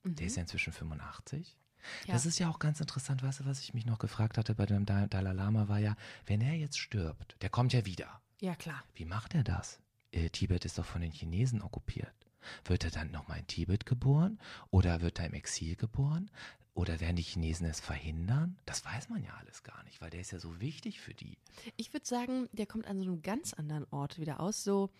[0.04, 1.56] Der ist ja inzwischen 85.
[1.56, 2.08] Mhm.
[2.08, 2.14] Ja.
[2.14, 3.22] Das ist ja auch ganz interessant.
[3.22, 5.96] Weißt du, was ich mich noch gefragt hatte bei dem Da- Dalai Lama war ja,
[6.26, 8.20] wenn er jetzt stirbt, der kommt ja wieder.
[8.40, 8.82] Ja, klar.
[8.94, 9.80] Wie macht er das?
[10.10, 12.14] Äh, Tibet ist doch von den Chinesen okkupiert.
[12.64, 14.38] Wird er dann nochmal in Tibet geboren?
[14.70, 16.30] Oder wird er im Exil geboren?
[16.74, 18.56] Oder werden die Chinesen es verhindern?
[18.64, 21.36] Das weiß man ja alles gar nicht, weil der ist ja so wichtig für die.
[21.76, 24.90] Ich würde sagen, der kommt an so einem ganz anderen Ort wieder aus, so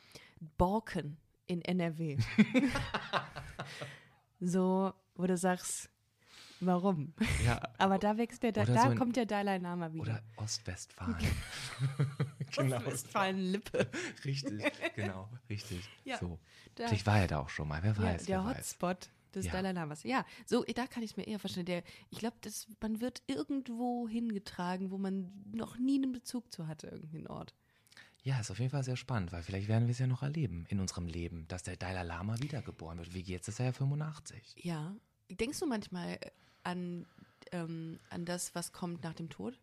[0.59, 2.19] Borken in NRW.
[4.41, 5.91] so, wo du sagst,
[6.61, 7.15] warum?
[7.45, 7.61] Ja.
[7.79, 10.03] Aber da wächst der, da, da so ein- kommt der Dalai Lama wieder.
[10.03, 11.17] Oder Ostwestfalen.
[12.53, 12.85] genau.
[12.87, 13.91] Westfalen-Lippe.
[14.25, 15.89] Richtig, genau, richtig.
[16.05, 16.39] Ja, so.
[16.75, 18.25] da- Vielleicht war er da auch schon mal, wer Ja, weiß.
[18.25, 18.57] der wer weiß.
[18.59, 19.53] Hotspot des Ja.
[19.53, 20.03] Dalai Lamas.
[20.03, 21.67] Ja, so, da kann ich es mir eher vorstellen.
[21.67, 22.37] Der, ich glaube,
[22.81, 27.55] man wird irgendwo hingetragen, wo man noch nie einen Bezug zu hatte, irgendeinen Ort.
[28.25, 30.65] Ja, ist auf jeden Fall sehr spannend, weil vielleicht werden wir es ja noch erleben
[30.69, 33.15] in unserem Leben, dass der Dalai Lama wiedergeboren wird.
[33.15, 34.55] Wie jetzt ist er ja 85.
[34.63, 34.95] Ja.
[35.29, 36.19] Denkst du manchmal
[36.63, 37.07] an,
[37.51, 39.59] ähm, an das, was kommt nach dem Tod?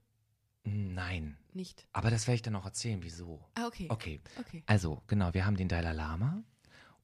[0.69, 1.37] Nein.
[1.53, 1.85] Nicht.
[1.93, 3.43] Aber das werde ich dann auch erzählen, wieso.
[3.55, 3.87] Ah, okay.
[3.89, 4.19] Okay.
[4.39, 4.63] Okay.
[4.65, 6.43] Also, genau, wir haben den Dalai Lama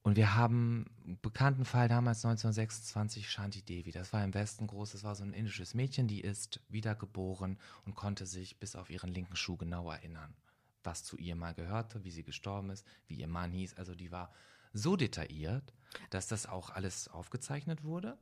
[0.03, 3.91] und wir haben einen bekannten Fall damals 1926 Shanti Devi.
[3.91, 7.95] Das war im Westen groß, das war so ein indisches Mädchen, die ist wiedergeboren und
[7.95, 10.35] konnte sich bis auf ihren linken Schuh genau erinnern,
[10.83, 13.73] was zu ihr mal gehörte, wie sie gestorben ist, wie ihr Mann hieß.
[13.77, 14.31] Also die war
[14.73, 15.73] so detailliert,
[16.11, 18.17] dass das auch alles aufgezeichnet wurde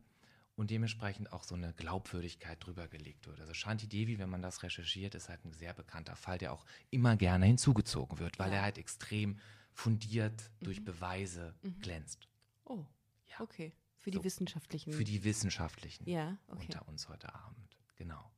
[0.56, 3.40] und dementsprechend auch so eine Glaubwürdigkeit drüber gelegt wird.
[3.40, 6.66] Also Shanti Devi, wenn man das recherchiert, ist halt ein sehr bekannter Fall, der auch
[6.92, 8.58] immer gerne hinzugezogen wird, weil Ja.
[8.58, 9.40] er halt extrem
[9.74, 12.28] fundiert durch Beweise glänzt.
[12.66, 12.86] Oh,
[13.32, 13.42] Ja.
[13.42, 13.74] okay.
[13.98, 14.24] Für die So.
[14.26, 14.92] wissenschaftlichen.
[14.94, 16.66] Für die Wissenschaftlichen ja, okay.
[16.68, 17.78] unter uns heute Abend.
[17.96, 18.30] Genau.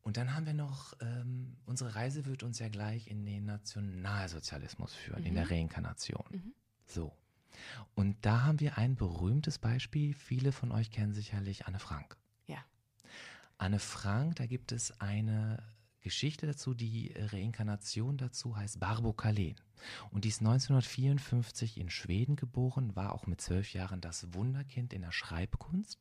[0.00, 4.94] Und dann haben wir noch, ähm, unsere Reise wird uns ja gleich in den Nationalsozialismus
[4.94, 6.54] führen, in der Reinkarnation.
[6.86, 7.16] So.
[7.94, 10.14] Und da haben wir ein berühmtes Beispiel.
[10.14, 12.16] Viele von euch kennen sicherlich Anne Frank.
[12.46, 12.58] Ja.
[13.58, 15.62] Anne Frank, da gibt es eine
[16.00, 19.56] Geschichte dazu, die Reinkarnation dazu heißt Barbo Kalen.
[20.10, 25.02] Und die ist 1954 in Schweden geboren, war auch mit zwölf Jahren das Wunderkind in
[25.02, 25.98] der Schreibkunst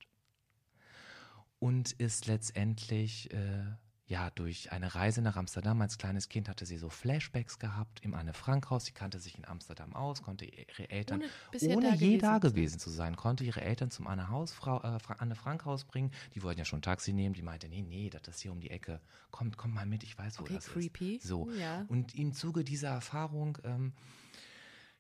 [1.60, 3.66] und ist letztendlich äh,
[4.08, 8.14] ja durch eine Reise nach Amsterdam als kleines Kind hatte sie so Flashbacks gehabt im
[8.14, 8.86] Anne Frank Haus.
[8.86, 11.22] Sie kannte sich in Amsterdam aus, konnte ihre Eltern
[11.62, 12.42] Ohne ohne da je gewesen da zu sein.
[12.42, 16.12] gewesen zu sein, konnte ihre Eltern zum Anne Haus Frau äh, Anne Frank Haus bringen.
[16.36, 17.34] Die wollten ja schon ein Taxi nehmen.
[17.36, 19.00] Die meinte nee nee, das ist hier um die Ecke.
[19.30, 21.16] Kommt kommt mal mit, ich weiß wo Okay, das creepy.
[21.16, 21.28] ist.
[21.28, 21.86] So Ja.
[21.88, 23.94] und im Zuge dieser Erfahrung ähm,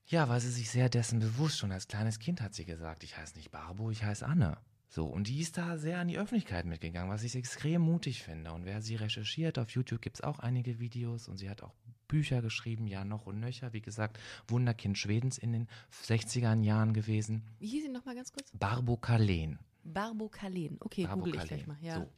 [0.05, 1.57] ja, war sie sich sehr dessen bewusst.
[1.57, 4.57] Schon als kleines Kind hat sie gesagt, ich heiße nicht Barbo, ich heiße Anne.
[4.93, 8.51] So, und die ist da sehr an die Öffentlichkeit mitgegangen, was ich extrem mutig finde.
[8.51, 11.73] Und wer sie recherchiert, auf YouTube gibt es auch einige Videos und sie hat auch
[12.09, 13.71] Bücher geschrieben, ja, noch und nöcher.
[13.71, 15.69] Wie gesagt, Wunderkind Schwedens in den
[16.03, 17.43] 60er Jahren gewesen.
[17.59, 18.51] Wie hieß sie nochmal ganz kurz?
[18.51, 19.59] Barbo Kalen.
[19.85, 20.75] Barbo Kalen.
[20.81, 21.77] Okay, Barbo google ich gleich mal.
[21.79, 21.95] Ja.
[21.95, 22.09] So.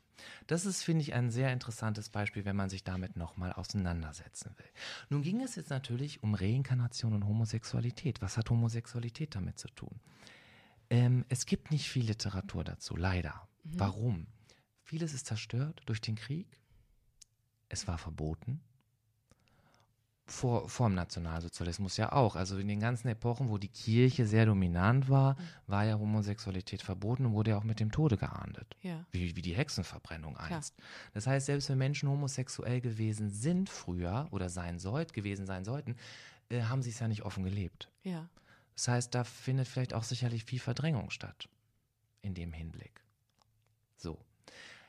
[0.47, 4.65] Das ist, finde ich, ein sehr interessantes Beispiel, wenn man sich damit nochmal auseinandersetzen will.
[5.09, 8.19] Nun ging es jetzt natürlich um Reinkarnation und Homosexualität.
[8.19, 9.99] Was hat Homosexualität damit zu tun?
[10.93, 13.47] Ähm, es gibt nicht viel Literatur dazu, leider.
[13.63, 14.27] Warum?
[14.83, 16.59] Vieles ist zerstört durch den Krieg.
[17.67, 18.61] Es war verboten.
[20.27, 22.35] Vor, vor dem Nationalsozialismus ja auch.
[22.35, 27.25] Also in den ganzen Epochen, wo die Kirche sehr dominant war, war ja Homosexualität verboten
[27.25, 28.77] und wurde ja auch mit dem Tode geahndet.
[28.83, 29.03] Ja.
[29.11, 30.75] Wie, wie die Hexenverbrennung einst.
[31.13, 35.95] Das heißt, selbst wenn Menschen homosexuell gewesen sind früher oder sein sollt, gewesen sein sollten,
[36.49, 37.91] äh, haben sie es ja nicht offen gelebt.
[38.03, 38.29] Ja.
[38.75, 41.49] Das heißt, da findet vielleicht auch sicherlich viel Verdrängung statt.
[42.21, 43.03] In dem Hinblick.
[43.97, 44.19] So.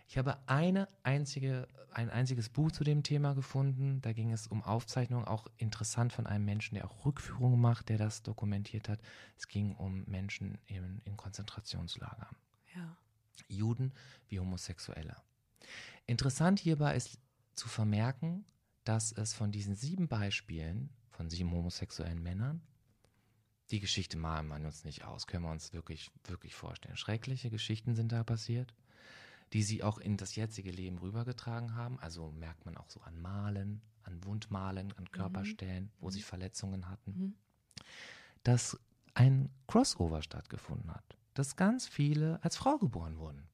[0.08, 4.00] Ich habe eine einzige, ein einziges Buch zu dem Thema gefunden.
[4.02, 7.98] Da ging es um Aufzeichnungen, auch interessant von einem Menschen, der auch Rückführungen macht, der
[7.98, 9.00] das dokumentiert hat.
[9.36, 12.36] Es ging um Menschen in, in Konzentrationslagern.
[12.74, 12.96] Ja.
[13.48, 13.92] Juden
[14.28, 15.16] wie Homosexuelle.
[16.06, 17.18] Interessant hierbei ist
[17.54, 18.44] zu vermerken,
[18.84, 22.60] dass es von diesen sieben Beispielen von sieben homosexuellen Männern,
[23.70, 26.96] die Geschichte malen wir uns nicht aus, können wir uns wirklich, wirklich vorstellen.
[26.96, 28.74] Schreckliche Geschichten sind da passiert,
[29.52, 31.98] die sie auch in das jetzige Leben rübergetragen haben.
[32.00, 37.36] Also merkt man auch so an Malen, an Wundmalen, an Körperstellen, wo sie Verletzungen hatten.
[38.42, 38.78] Dass
[39.14, 43.48] ein Crossover stattgefunden hat, dass ganz viele als Frau geboren wurden.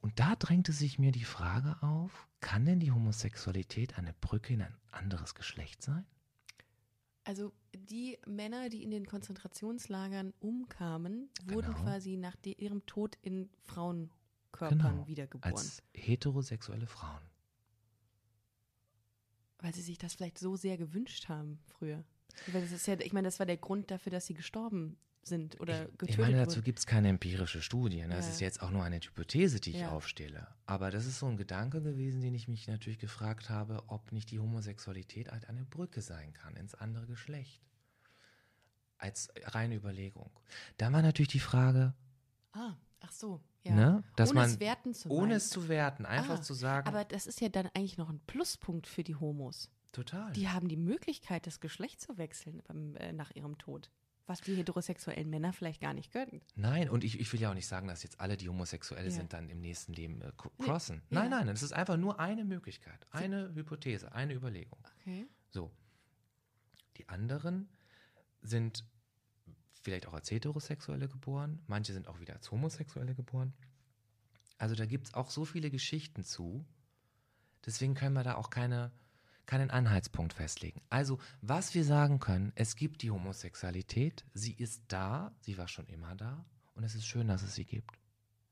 [0.00, 4.62] Und da drängte sich mir die Frage auf, kann denn die Homosexualität eine Brücke in
[4.62, 6.06] ein anderes Geschlecht sein?
[7.24, 11.82] Also die Männer, die in den Konzentrationslagern umkamen, wurden Genau.
[11.84, 15.06] quasi nach ihrem Tod in Frauenkörpern Genau.
[15.06, 15.52] wiedergeboren.
[15.54, 17.22] Als heterosexuelle Frauen.
[19.58, 22.02] Weil sie sich das vielleicht so sehr gewünscht haben früher.
[22.46, 25.60] Weil das ist ja, ich meine, das war der Grund dafür, dass sie gestorben sind
[25.60, 28.00] oder Ich, getötet ich meine, dazu gibt es keine empirische Studie.
[28.02, 28.08] Ne?
[28.16, 28.32] Das Ja.
[28.32, 29.90] ist jetzt auch nur eine Hypothese, die ich Ja.
[29.90, 30.48] aufstelle.
[30.66, 34.30] Aber das ist so ein Gedanke gewesen, den ich mich natürlich gefragt habe, ob nicht
[34.30, 37.60] die Homosexualität halt eine Brücke sein kann ins andere Geschlecht.
[38.98, 40.30] Als reine Überlegung.
[40.76, 41.94] Dann war natürlich die Frage,
[42.52, 43.40] Ah, ach so.
[43.62, 43.74] Ja.
[43.74, 45.36] ne, dass ohne man es werten zu ohne meinen.
[45.36, 48.20] es zu werten, einfach Ah, zu sagen, Aber das ist ja dann eigentlich noch ein
[48.26, 49.70] Pluspunkt für die Homos.
[49.92, 50.32] total.
[50.32, 53.90] Die haben die Möglichkeit, das Geschlecht zu wechseln beim, äh, nach ihrem Tod.
[54.30, 56.40] Was die heterosexuellen Männer vielleicht gar nicht können.
[56.54, 59.10] Nein, und ich, ich will ja auch nicht sagen, dass jetzt alle, die Homosexuelle Ja.
[59.10, 60.26] sind, dann im nächsten Leben äh,
[60.58, 61.02] Nee, crossen.
[61.10, 61.20] ja.
[61.20, 64.78] Nein, nein, es ist einfach nur eine Möglichkeit, eine Hypothese, eine Überlegung.
[65.00, 65.26] Okay.
[65.50, 65.70] So.
[66.96, 67.68] Die anderen
[68.40, 68.84] sind
[69.82, 73.52] vielleicht auch als Heterosexuelle geboren, manche sind auch wieder als Homosexuelle geboren.
[74.58, 76.64] Also da gibt es auch so viele Geschichten zu.
[77.66, 78.92] Deswegen können wir da auch keine,
[79.50, 80.80] keinen Anhaltspunkt festlegen.
[80.90, 85.86] Also, was wir sagen können, es gibt die Homosexualität, sie ist da, sie war schon
[85.86, 87.98] immer da und es ist schön, dass es sie gibt.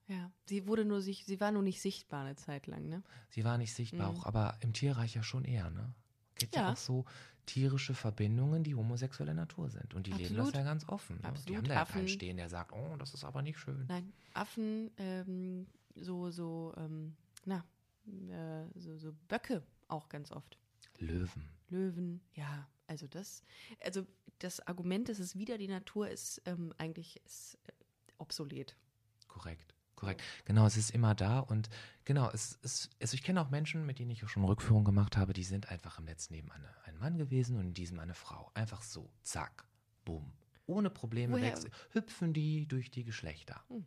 [0.09, 0.33] Ja.
[0.47, 3.03] Sie wurde nur sich, sie war nur nicht sichtbar eine Zeit lang, ne?
[3.31, 4.19] Sie war nicht sichtbar, Mhm.
[4.19, 5.95] auch, aber im Tierreich ja schon eher, ne?
[6.35, 6.63] Gibt ja.
[6.63, 6.73] Ja.
[6.73, 7.05] auch so
[7.47, 9.95] tierische Verbindungen, die homosexuelle Natur sind.
[9.95, 10.55] Und die leben das Absolut.
[10.55, 11.17] ja ganz offen.
[11.17, 11.23] Ne?
[11.23, 11.57] Die Absolut.
[11.59, 13.85] haben da ja keinen Affen- stehen, der sagt, oh, das ist aber nicht schön.
[13.89, 17.65] Nein, Affen, ähm, so, so, ähm, na,
[18.07, 20.59] äh, so, so Böcke auch ganz oft.
[20.99, 21.49] Löwen.
[21.69, 23.43] Löwen, ja, also das,
[23.81, 24.07] also
[24.39, 27.73] das Argument, dass es wieder die Natur ist, ähm, eigentlich ist äh,
[28.19, 28.77] obsolet.
[29.27, 29.75] Korrekt.
[29.95, 30.23] Korrekt.
[30.45, 31.69] Genau, es ist immer da und
[32.05, 35.17] genau, es ist, also ich kenne auch Menschen, mit denen ich auch schon Rückführung gemacht
[35.17, 38.15] habe, die sind einfach im letzten Leben eine, ein Mann gewesen und in diesem eine
[38.15, 38.53] Frau.
[38.55, 39.67] Einfach so, zack,
[40.05, 40.33] bumm.
[40.67, 43.65] Ohne Probleme wechseln, hüpfen die durch die Geschlechter.
[43.69, 43.87] Hm.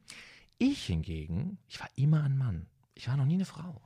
[0.58, 2.68] Ich hingegen, ich war immer ein Mann.
[2.94, 3.82] Ich war noch nie eine Frau.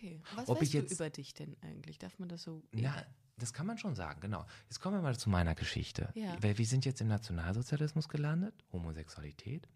[0.00, 0.22] Okay.
[0.34, 1.98] Was Ob weißt ich jetzt- du über dich denn eigentlich?
[1.98, 2.62] Darf man das so?
[2.74, 3.04] Ja,
[3.36, 4.46] das kann man schon sagen, genau.
[4.64, 6.10] Jetzt kommen wir mal zu meiner Geschichte.
[6.14, 6.42] Ja.
[6.42, 9.68] Weil wir sind jetzt im Nationalsozialismus gelandet, Homosexualität.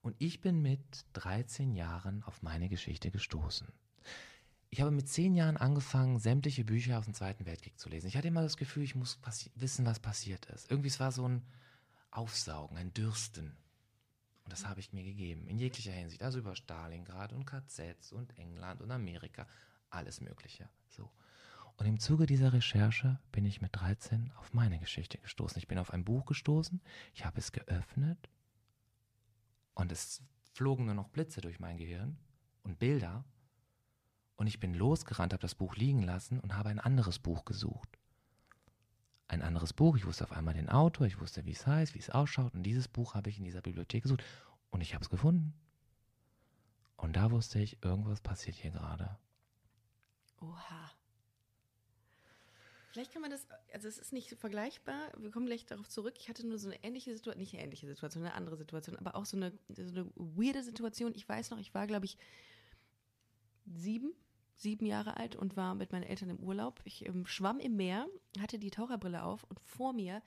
[0.00, 0.80] Und ich bin mit
[1.14, 3.66] 13 Jahren auf meine Geschichte gestoßen.
[4.70, 8.06] Ich habe mit 10 Jahren angefangen, sämtliche Bücher aus dem Zweiten Weltkrieg zu lesen.
[8.08, 9.18] Ich hatte immer das Gefühl, ich muss
[9.54, 10.70] wissen, was passiert ist.
[10.70, 11.42] Irgendwie es war so ein
[12.10, 13.56] Aufsaugen, ein Dürsten.
[14.44, 16.22] Und das habe ich mir gegeben, in jeglicher Hinsicht.
[16.22, 19.46] Also über Stalingrad und KZs und England und Amerika,
[19.90, 20.68] alles Mögliche.
[20.88, 21.10] So.
[21.76, 25.58] Und im Zuge dieser Recherche bin ich mit 13 auf meine Geschichte gestoßen.
[25.58, 26.80] Ich bin auf ein Buch gestoßen,
[27.14, 28.28] ich habe es geöffnet
[29.74, 32.16] und es flogen nur noch Blitze durch mein Gehirn
[32.62, 33.24] und Bilder.
[34.36, 37.98] Und ich bin losgerannt, habe das Buch liegen lassen und habe ein anderes Buch gesucht.
[39.34, 41.98] Ein anderes Buch, ich wusste auf einmal den Autor, ich wusste, wie es heißt, wie
[41.98, 42.54] es ausschaut.
[42.54, 44.22] Und dieses Buch habe ich in dieser Bibliothek gesucht
[44.70, 45.52] und ich habe es gefunden.
[46.96, 49.18] Und da wusste ich, irgendwas passiert hier gerade.
[50.40, 50.92] Oha.
[52.92, 56.14] Vielleicht kann man das, also es ist nicht vergleichbar, wir kommen gleich darauf zurück.
[56.16, 59.16] Ich hatte nur so eine ähnliche Situation, nicht eine ähnliche Situation, eine andere Situation, aber
[59.16, 61.12] auch so eine, so eine weirde Situation.
[61.16, 62.18] Ich weiß noch, ich war, glaube ich,
[63.66, 64.12] sieben,
[64.56, 66.80] sieben Jahre alt und war mit meinen Eltern im Urlaub.
[66.84, 68.06] Ich ähm, schwamm im Meer,
[68.38, 70.22] hatte die Taucherbrille auf und vor mir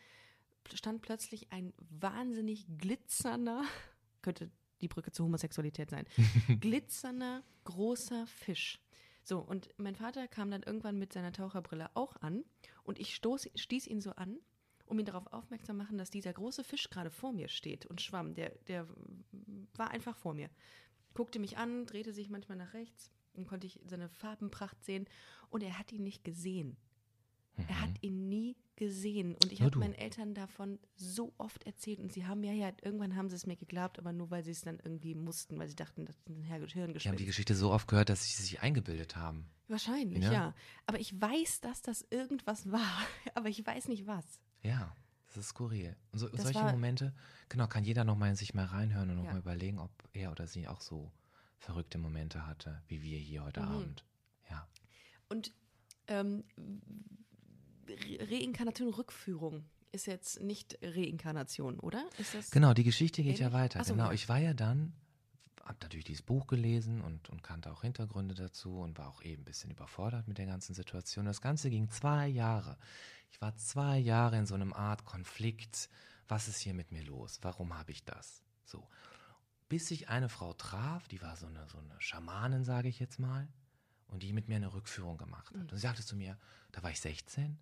[0.74, 3.63] stand plötzlich ein wahnsinnig glitzernder,
[4.22, 6.06] könnte die Brücke zur Homosexualität sein,
[6.60, 8.80] glitzernder, großer Fisch.
[9.24, 12.44] So, und mein Vater kam dann irgendwann mit seiner Taucherbrille auch an
[12.84, 14.38] und ich stoß, stieß ihn so an,
[14.86, 18.02] um ihn darauf aufmerksam zu machen, dass dieser große Fisch gerade vor mir steht und
[18.02, 18.36] schwamm.
[18.36, 18.88] Der, der
[19.76, 20.50] war einfach vor mir.
[21.13, 25.06] Guckte mich an, drehte sich manchmal nach rechts, dann konnte ich seine Farbenpracht sehen
[25.50, 26.76] und er hat ihn nicht gesehen.
[27.69, 29.34] Er hat ihn nie gesehen.
[29.34, 31.97] Und ich habe meinen Eltern davon so oft erzählt.
[32.00, 34.52] Und sie haben ja, ja, irgendwann haben sie es mir geglaubt, aber nur weil sie
[34.52, 37.26] es dann irgendwie mussten, weil sie dachten, das ist ein Her- Die haben die Hirngespinst.
[37.26, 39.50] Geschichte so oft gehört, dass sie sich eingebildet haben.
[39.69, 40.32] Wahrscheinlich, Ja.
[40.32, 40.56] ja.
[40.86, 42.80] Aber ich weiß, dass das irgendwas war.
[43.34, 44.39] Aber ich weiß nicht was.
[44.62, 44.95] Ja,
[45.26, 45.95] das ist skurril.
[46.12, 47.12] Und so, solche war- Momente,
[47.50, 49.23] genau, kann jeder nochmal in sich mal reinhören und Ja.
[49.23, 51.12] nochmal überlegen, ob er oder sie auch so
[51.58, 53.67] verrückte Momente hatte, wie wir hier heute Mhm.
[53.67, 54.06] Abend.
[54.50, 54.67] Ja.
[55.30, 55.52] Und
[56.08, 56.43] ähm,
[57.88, 62.06] Re Reinkarnation, Rückführung ist jetzt nicht Reinkarnation, oder?
[62.52, 63.62] Genau, die Geschichte geht ja Ähnlich?
[63.62, 63.80] weiter.
[63.82, 64.13] Ach so, genau, ja.
[64.13, 64.93] ich war ja dann,
[65.63, 69.41] habe natürlich dieses Buch gelesen und, und kannte auch Hintergründe dazu und war auch eben
[69.41, 71.26] ein bisschen überfordert mit der ganzen Situation.
[71.26, 72.78] Das Ganze ging zwei Jahre.
[73.32, 75.89] Ich war zwei Jahre in so einem Art Konflikt.
[76.28, 77.39] Was ist hier mit mir los?
[77.41, 78.43] Warum habe ich das?
[78.65, 78.86] So.
[79.69, 83.19] Bis ich eine Frau traf, die war so eine, so eine Schamanin, sage ich jetzt
[83.19, 83.47] mal,
[84.08, 85.56] und die mit mir eine Rückführung gemacht hat.
[85.56, 85.62] Mhm.
[85.62, 86.38] Und sie sagte zu mir,
[86.71, 87.58] da war ich 16,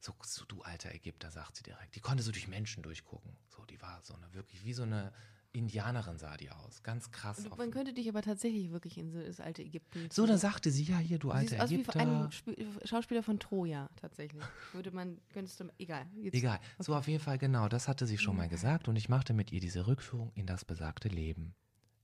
[0.00, 1.94] So, so, du alter Ägypter, sagt sie direkt.
[1.94, 3.36] Die konnte so durch Menschen durchgucken.
[3.48, 5.12] So, die war so eine wirklich wie so eine
[5.54, 6.82] Indianerin sah die aus.
[6.82, 7.38] Ganz krass.
[7.46, 10.08] Und man könnte dich aber tatsächlich wirklich in so das alte Ägypten.
[10.10, 12.00] So, da sagte sie ja hier, du alter siehst aus wie Ägypter.
[12.00, 12.50] ein Sp
[12.84, 14.42] Schauspieler von Troja, tatsächlich.
[14.72, 16.06] Würde man, könntest du, egal.
[16.16, 16.58] Jetzt, Egal.
[16.78, 18.50] So auf jeden Fall, genau, das hatte sie schon mal Mhm.
[18.50, 21.54] gesagt und ich machte mit ihr diese Rückführung in das besagte Leben.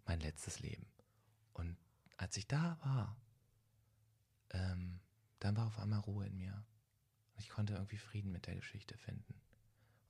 [0.06, 0.86] Mein letztes Leben.
[1.52, 1.76] Und
[2.16, 3.16] als ich da war,
[4.52, 5.00] ähm,
[5.40, 6.64] dann war auf einmal Ruhe in mir.
[7.38, 9.34] Ich konnte irgendwie Frieden mit der Geschichte finden.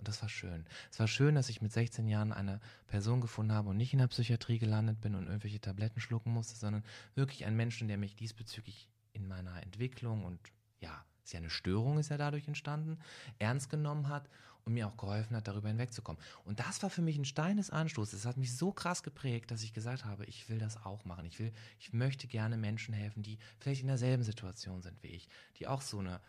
[0.01, 0.65] Und das war schön.
[0.91, 3.99] Es war schön, dass ich mit 16 Jahren eine Person gefunden habe und nicht in
[3.99, 6.83] der Psychiatrie gelandet bin und irgendwelche Tabletten schlucken musste, sondern
[7.15, 10.41] wirklich einen Menschen, der mich diesbezüglich in meiner Entwicklung und
[10.81, 12.99] ja, ist ja eine Störung, ist ja dadurch entstanden,
[13.39, 14.29] ernst genommen hat
[14.65, 16.21] und mir auch geholfen hat, darüber hinwegzukommen.
[16.45, 18.21] Und das war für mich ein Stein des Anstoßes.
[18.21, 21.27] Es hat mich so krass geprägt, dass ich gesagt habe, ich will das auch machen.
[21.27, 25.29] Ich will, ich möchte gerne Menschen helfen, die vielleicht in derselben Situation sind wie ich,
[25.59, 26.21] die auch so eine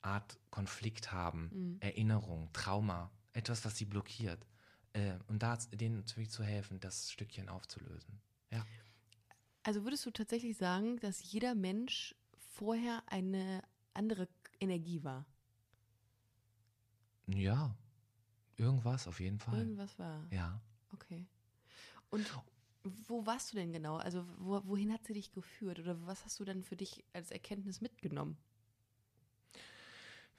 [0.00, 1.76] Art Konflikt haben, Mhm.
[1.80, 4.44] Erinnerung, Trauma, etwas, was sie blockiert.
[4.92, 8.20] Äh, und da denen natürlich zu helfen, das Stückchen aufzulösen.
[8.50, 8.66] Ja.
[9.62, 13.62] Also würdest du tatsächlich sagen, dass jeder Mensch vorher eine
[13.94, 14.28] andere
[14.60, 15.24] Energie war?
[17.26, 17.76] Ja,
[18.56, 19.58] irgendwas auf jeden Fall.
[19.58, 20.26] Irgendwas war.
[20.32, 20.60] Ja.
[20.92, 21.26] Okay.
[22.10, 22.26] Und
[23.06, 23.96] wo warst du denn genau?
[23.96, 25.78] Also wo, wohin hat sie dich geführt?
[25.78, 28.38] Oder was hast du dann für dich als Erkenntnis mitgenommen?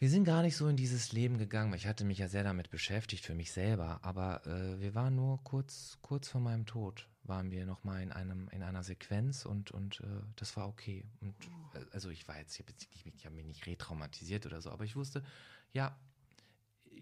[0.01, 1.73] Wir sind gar nicht so in dieses Leben gegangen.
[1.73, 5.43] Ich hatte mich ja sehr damit beschäftigt für mich selber, aber äh, wir waren nur
[5.43, 9.71] kurz, kurz vor meinem Tod, waren wir noch mal in einem in einer Sequenz und
[9.71, 10.05] und äh,
[10.37, 11.03] das war okay.
[11.19, 11.35] Und
[11.73, 15.21] äh, also ich war jetzt, ich habe mich nicht retraumatisiert oder so, aber ich wusste,
[15.73, 15.93] ja,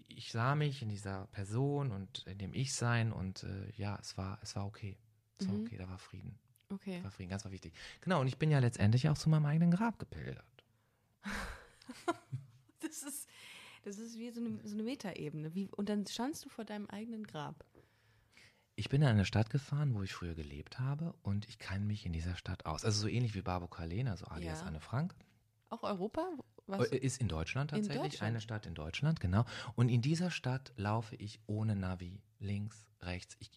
[0.08, 4.40] ich sah mich in dieser Person und in dem Ich-Sein und äh, ja, es war
[4.42, 4.96] es war okay,
[5.38, 5.66] es war Mhm.
[5.66, 6.36] okay, da war Frieden,
[6.68, 7.00] Okay.
[7.04, 7.74] war Frieden, ganz war wichtig.
[8.00, 8.20] Genau.
[8.20, 10.44] Und ich bin ja letztendlich auch zu meinem eigenen Grab gepilgert.
[12.88, 13.28] Das ist,
[13.82, 15.54] das ist wie so eine, so eine Metaebene.
[15.54, 17.64] Wie, und dann standst du vor deinem eigenen Grab.
[18.76, 22.06] Ich bin in eine Stadt gefahren, wo ich früher gelebt habe und ich kann mich
[22.06, 22.84] in dieser Stadt aus.
[22.84, 24.66] Also so ähnlich wie Babo Kalena, so alias Ja.
[24.66, 25.14] Anne Frank.
[25.68, 26.28] Auch Europa?
[26.66, 26.88] Was?
[26.92, 28.12] Äh, Ist in Deutschland In tatsächlich.
[28.12, 28.28] Deutschland?
[28.30, 29.44] Eine Stadt in Deutschland, genau.
[29.74, 32.20] Und in dieser Stadt laufe ich ohne Navi.
[32.38, 33.36] Links, rechts.
[33.40, 33.50] Ich,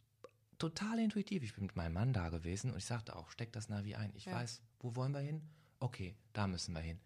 [0.57, 1.43] total intuitiv.
[1.43, 4.11] Ich bin mit meinem Mann da gewesen und ich sagte auch, steck das Navi ein.
[4.15, 4.33] Ich Ja.
[4.33, 5.41] weiß, wo wollen wir hin?
[5.79, 6.99] Okay, da müssen wir hin.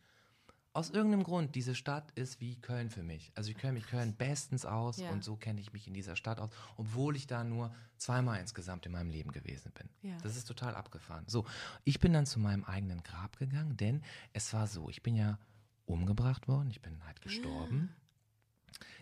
[0.76, 3.32] Aus irgendeinem Grund, diese Stadt ist wie Köln für mich.
[3.34, 5.10] Also ich kenne mich Köln bestens aus Ja.
[5.12, 8.86] und so kenne ich mich in dieser Stadt aus, obwohl ich da nur zweimal insgesamt
[8.86, 9.90] in meinem Leben gewesen bin.
[10.02, 10.18] Ja.
[10.22, 11.24] Das ist total abgefahren.
[11.28, 11.46] So,
[11.86, 14.02] ich bin dann zu meinem eigenen Grab gegangen, denn
[14.34, 15.40] es war so, ich bin ja
[15.86, 17.96] umgebracht worden, ich bin halt gestorben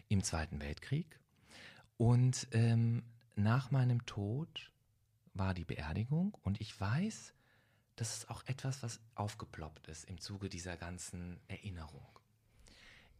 [0.09, 1.19] im Zweiten Weltkrieg
[1.97, 3.01] und ähm,
[3.35, 4.71] nach meinem Tod
[5.33, 7.33] war die Beerdigung und ich weiß,
[7.95, 12.07] das ist auch etwas, was aufgeploppt ist im Zuge dieser ganzen Erinnerung.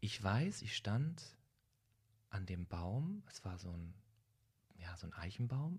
[0.00, 1.22] Ich weiß, ich stand
[2.30, 3.94] an dem Baum, es war so ein,
[4.76, 5.78] ja, so ein Eichenbaum,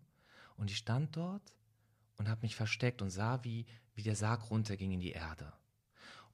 [0.58, 1.53] und ich stand dort
[2.17, 5.51] und habe mich versteckt und sah, wie, wie der Sarg runterging in die Erde.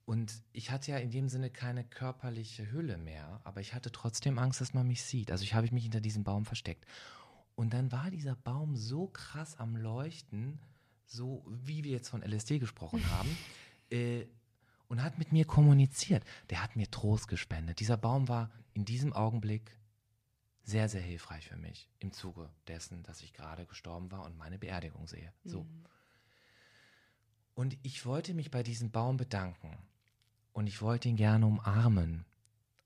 [0.05, 4.39] Und ich hatte ja in dem Sinne keine körperliche Hülle mehr, aber ich hatte trotzdem
[4.39, 5.31] Angst, dass man mich sieht.
[5.31, 6.85] Also ich habe mich hinter diesem Baum versteckt.
[7.55, 10.59] Und dann war dieser Baum so krass am Leuchten,
[11.11, 13.37] so wie wir jetzt von LSD gesprochen haben,
[13.91, 14.25] äh,
[14.87, 16.23] und hat mit mir kommuniziert.
[16.49, 17.79] Der hat mir Trost gespendet.
[17.79, 19.77] Dieser Baum war in diesem Augenblick
[20.63, 24.57] sehr, sehr hilfreich für mich im Zuge dessen, dass ich gerade gestorben war und meine
[24.57, 25.31] Beerdigung sehe.
[25.45, 25.63] So.
[25.63, 25.85] Mhm.
[27.53, 29.77] Und ich wollte mich bei diesem Baum bedanken.
[30.53, 32.25] Und ich wollte ihn gerne umarmen.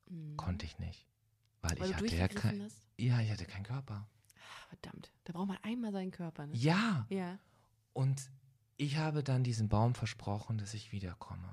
[0.08, 0.38] Mhm.
[0.38, 1.08] Konnte ich nicht.
[1.62, 2.88] Weil, Weil ich hatte ja kein, hast?
[2.98, 4.08] Ja, ich hatte keinen Körper.
[4.38, 5.12] Ah, Verdammt.
[5.24, 6.46] Da braucht man einmal seinen Körper.
[6.46, 6.56] Ne?
[6.56, 7.08] Ja.
[7.10, 7.40] Ja.
[7.96, 8.30] Und
[8.76, 11.48] ich habe dann diesem Baum versprochen, dass ich wiederkomme.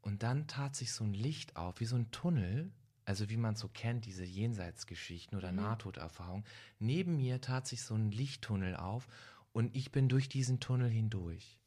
[0.00, 2.70] Und dann tat sich so ein Licht auf, wie so ein Tunnel,
[3.04, 5.56] also wie man so kennt, diese Jenseitsgeschichten oder Mhm.
[5.58, 6.44] Nahtoderfahrungen.
[6.78, 9.08] Neben mir tat sich so ein Lichttunnel auf
[9.52, 11.58] und ich bin durch diesen Tunnel hindurch.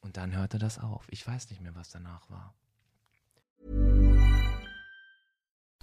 [0.00, 1.06] Und dann hörte das auf.
[1.10, 2.54] Ich weiß nicht mehr, was danach war.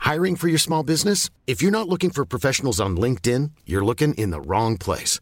[0.02, 1.30] Hiring for your small business?
[1.50, 5.22] If you're not looking for professionals on LinkedIn, you're looking in the wrong place.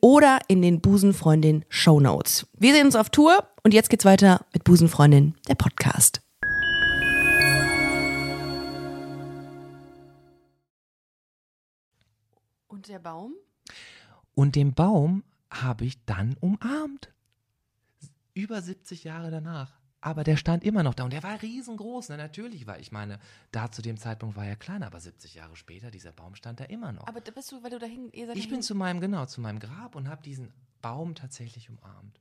[0.00, 2.46] oder in den Busenfreundin Show Notes.
[2.58, 6.20] Wir sehen uns auf Tour und jetzt geht's weiter mit Busenfreundin, der Podcast.
[12.66, 13.34] Und der Baum?
[14.34, 17.12] Und den Baum habe ich dann umarmt.
[18.34, 19.77] Über 70 Jahre danach.
[20.00, 22.10] Aber der stand immer noch da und der war riesengroß.
[22.10, 22.16] Ne?
[22.16, 23.18] Natürlich war, ich meine,
[23.50, 26.64] da zu dem Zeitpunkt war er klein, aber 70 Jahre später, dieser Baum stand da
[26.64, 27.06] immer noch.
[27.08, 29.40] Aber da bist du, weil du dahin, ihr seid ich bin zu meinem, genau, zu
[29.40, 32.20] meinem Grab und habe diesen Baum tatsächlich umarmt.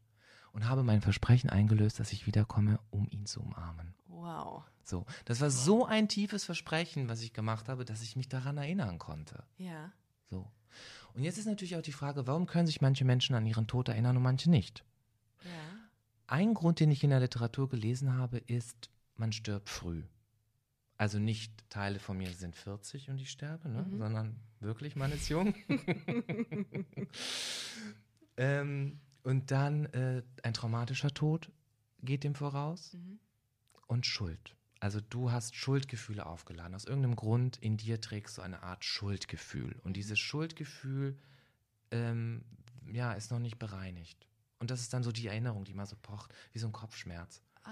[0.54, 3.94] Und habe mein Versprechen eingelöst, dass ich wiederkomme, um ihn zu umarmen.
[4.08, 4.64] Wow.
[4.84, 8.58] So, das war so ein tiefes Versprechen, was ich gemacht habe, dass ich mich daran
[8.58, 9.44] erinnern konnte.
[9.58, 9.92] Ja.
[10.32, 10.50] So.
[11.14, 13.90] Und jetzt ist natürlich auch die Frage, warum können sich manche Menschen an ihren Tod
[13.90, 14.84] erinnern und manche nicht?
[16.28, 20.04] Ein Grund, den ich in der Literatur gelesen habe, ist, man stirbt früh.
[20.98, 23.86] Also nicht Teile von mir sind 40 und ich sterbe, ne?
[23.98, 25.54] sondern wirklich, man ist jung.
[28.38, 31.52] ähm, und dann äh, ein traumatischer Tod
[32.02, 32.98] geht dem voraus
[33.88, 34.56] und Schuld.
[34.80, 36.76] Also du hast Schuldgefühle aufgeladen.
[36.76, 39.80] Aus irgendeinem Grund in dir trägst du eine Art Schuldgefühl.
[39.84, 41.18] Und dieses Schuldgefühl
[41.92, 42.44] ähm,
[42.92, 44.27] ja, ist noch nicht bereinigt.
[44.60, 47.42] Und das ist dann so die Erinnerung, die mal so pocht, wie so ein Kopfschmerz.
[47.64, 47.72] Ah.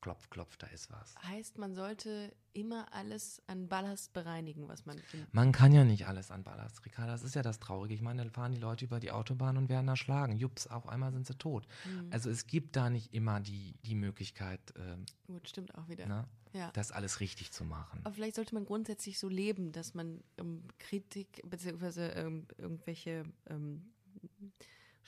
[0.00, 1.16] Klopf, klopf, da ist was.
[1.24, 5.02] Heißt, man sollte immer alles an Ballast bereinigen, was man.
[5.32, 7.10] Man kann ja nicht alles an Ballast, Ricarda.
[7.10, 7.94] Das ist ja das Traurige.
[7.94, 10.36] Ich meine, da fahren die Leute über die Autobahn und werden erschlagen.
[10.36, 11.66] Jups, auf einmal sind sie tot.
[12.10, 16.06] Also es gibt da nicht immer die, die Möglichkeit, ähm, Gut, stimmt auch wieder.
[16.06, 16.70] na, Ja.
[16.74, 18.00] das alles richtig zu machen.
[18.04, 22.06] Aber vielleicht sollte man grundsätzlich so leben, dass man ähm, Kritik bzw.
[22.12, 23.90] Ähm, irgendwelche ähm,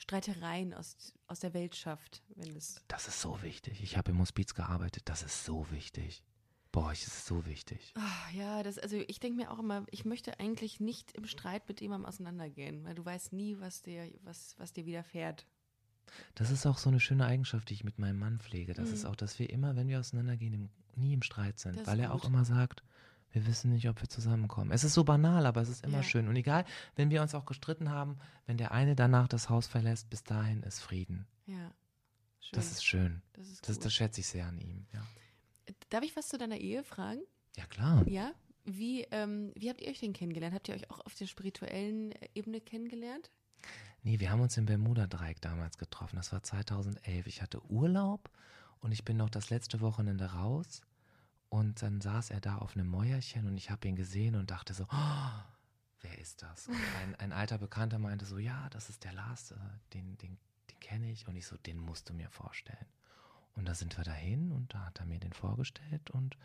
[0.01, 2.81] Streitereien aus, aus der Welt schafft, wenn es.
[2.87, 3.83] Das ist so wichtig.
[3.83, 5.03] Ich habe im Hospiz gearbeitet.
[5.05, 6.23] Das ist so wichtig.
[6.71, 7.93] Boah, es ist so wichtig.
[7.95, 11.67] Ah, ja, das, also ich denke mir auch immer, ich möchte eigentlich nicht im Streit
[11.67, 15.45] mit jemandem auseinandergehen, weil du weißt nie, was dir, was, was dir widerfährt.
[16.35, 18.73] Das ist auch so eine schöne Eigenschaft, die ich mit meinem Mann pflege.
[18.73, 18.93] Das Mhm.
[18.95, 21.77] ist auch, dass wir immer, wenn wir auseinandergehen, im, nie im Streit sind.
[21.77, 22.29] Das weil er auch gut.
[22.29, 22.83] immer sagt,
[23.31, 24.71] wir wissen nicht, ob wir zusammenkommen.
[24.71, 26.03] Es ist so banal, aber es ist immer Ja.
[26.03, 26.27] schön.
[26.27, 26.65] Und egal,
[26.95, 30.63] wenn wir uns auch gestritten haben, wenn der eine danach das Haus verlässt, bis dahin
[30.63, 31.25] ist Frieden.
[31.45, 31.71] Ja.
[32.39, 32.51] Schön.
[32.53, 33.21] Das ist schön.
[33.33, 34.85] das ist Das, das schätze ich sehr an ihm.
[34.93, 35.05] Ja,
[35.89, 37.21] Darf ich was zu deiner Ehe fragen?
[37.57, 38.07] ja klar.
[38.07, 38.31] Ja?
[38.63, 40.53] Wie, ähm, wie habt ihr euch denn kennengelernt?
[40.53, 43.31] Habt ihr euch auch auf der spirituellen Ebene kennengelernt?
[44.03, 46.15] Nee, wir haben uns im Bermuda-Dreieck damals getroffen.
[46.17, 47.27] Das war 2011.
[47.27, 48.29] Ich hatte Urlaub
[48.79, 50.81] und ich bin noch das letzte Wochenende raus.
[51.51, 54.73] Und dann saß er da auf einem Mäuerchen und ich habe ihn gesehen und dachte
[54.73, 55.31] so, oh,
[55.99, 56.69] wer ist das?
[56.69, 59.57] Und ein, ein alter Bekannter meinte so, ja, das ist der Lars, äh,
[59.93, 60.37] den, den,
[60.69, 61.27] den kenne ich.
[61.27, 62.85] Und ich so, den musst du mir vorstellen.
[63.57, 66.37] Und da sind wir dahin und da hat er mir den vorgestellt und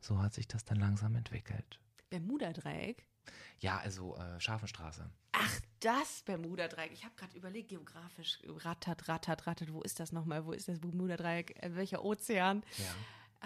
[0.00, 1.78] so hat sich das dann langsam entwickelt.
[2.08, 3.06] Bermuda-Dreieck?
[3.58, 5.10] Ja, also äh, Scharfenstraße.
[5.32, 6.92] Ach, das Bermuda-Dreieck.
[6.92, 10.46] Ich habe gerade überlegt, geografisch, rattert, rattert, rattert, wo ist das nochmal?
[10.46, 11.62] Wo ist das Bermuda-Dreieck?
[11.62, 12.64] Äh, welcher Ozean?
[12.78, 12.94] Ja.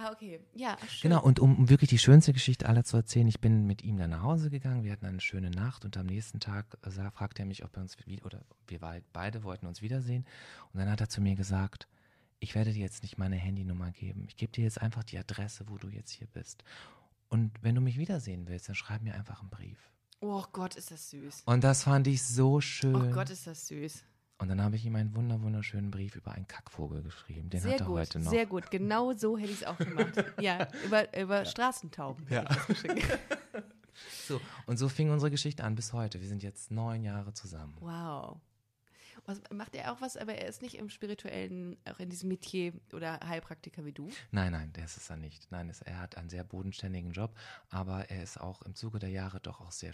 [0.00, 0.38] Ah, okay.
[0.54, 1.10] Ja, schön.
[1.10, 4.10] Genau, und um wirklich die schönste Geschichte aller zu erzählen, ich bin mit ihm dann
[4.10, 7.42] nach Hause gegangen, wir hatten eine schöne Nacht und am nächsten Tag äh, sa- fragte
[7.42, 8.78] er mich, ob wir uns wieder, oder wir
[9.12, 10.24] beide wollten uns wiedersehen.
[10.72, 11.88] Und dann hat er zu mir gesagt,
[12.38, 14.26] ich werde dir jetzt nicht meine Handynummer geben.
[14.28, 16.62] Ich gebe dir jetzt einfach die Adresse, wo du jetzt hier bist.
[17.28, 19.90] Und wenn du mich wiedersehen willst, dann schreib mir einfach einen Brief.
[20.20, 21.42] Oh Gott, ist das süß.
[21.46, 22.94] Und das fand ich so schön.
[22.94, 24.04] Oh Gott, ist das süß.
[24.38, 27.50] Und dann habe ich ihm einen wunder wunderschönen Brief über einen Kackvogel geschrieben.
[27.50, 28.30] Den sehr hat er gut, heute noch.
[28.30, 28.70] sehr gut.
[28.70, 30.24] Genau so hätte ich es auch gemacht.
[30.40, 32.24] ja, über, über Straßentauben.
[32.30, 32.44] Ja.
[32.44, 33.18] das geschickt.
[34.28, 36.20] So, und so fing unsere Geschichte an bis heute.
[36.20, 37.74] Wir sind jetzt neun Jahre zusammen.
[37.80, 38.40] Wow.
[39.26, 42.72] Was, macht er auch was, aber er ist nicht im spirituellen, auch in diesem Metier
[42.92, 44.08] oder Heilpraktiker wie du?
[44.30, 45.50] Nein, nein, das ist er nicht.
[45.50, 47.36] Nein, es, er hat einen sehr bodenständigen Job,
[47.70, 49.92] aber er ist auch im Zuge der Jahre doch auch sehr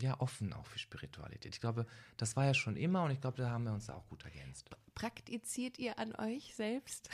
[0.00, 1.54] ja, offen auch für Spiritualität.
[1.54, 1.86] Ich glaube,
[2.16, 4.68] das war ja schon immer und ich glaube, da haben wir uns auch gut ergänzt.
[4.94, 7.08] Praktiziert ihr an euch selbst?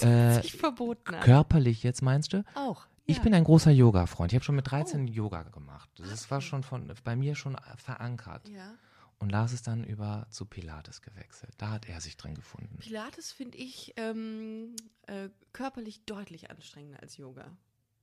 [0.00, 1.20] Äh, Sich verboten an.
[1.22, 2.44] körperlich jetzt meinst du?
[2.54, 2.86] Auch.
[3.06, 3.22] Ich ja.
[3.22, 4.32] bin ein großer Yoga-Freund.
[4.32, 5.10] Ich habe schon mit 13 Oh.
[5.10, 5.88] Yoga gemacht.
[5.96, 8.48] Das war schon von bei mir schon verankert.
[8.50, 8.74] Ja.
[9.18, 11.54] Und Lars ist dann über zu Pilates gewechselt.
[11.58, 12.76] Da hat er sich drin gefunden.
[12.78, 14.76] Pilates finde ich ähm,
[15.06, 17.50] äh, körperlich deutlich anstrengender als Yoga.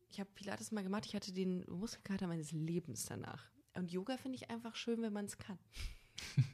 [0.09, 3.43] Ich habe Pilates mal gemacht, ich hatte den Muskelkater meines Lebens danach.
[3.75, 5.59] Und Yoga finde ich einfach schön, wenn man es kann.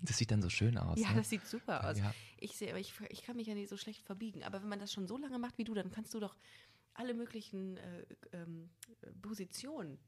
[0.01, 0.99] Das sieht dann so schön aus.
[0.99, 1.17] Ja, ne?
[1.17, 1.97] das sieht super aus.
[1.97, 2.13] Ja.
[2.37, 4.43] Ich sehe, aber ich, ich kann mich ja nicht so schlecht verbiegen.
[4.43, 6.35] Aber wenn man das schon so lange macht wie du, dann kannst du doch
[6.95, 8.69] alle möglichen äh, ähm,
[9.21, 9.99] Positionen.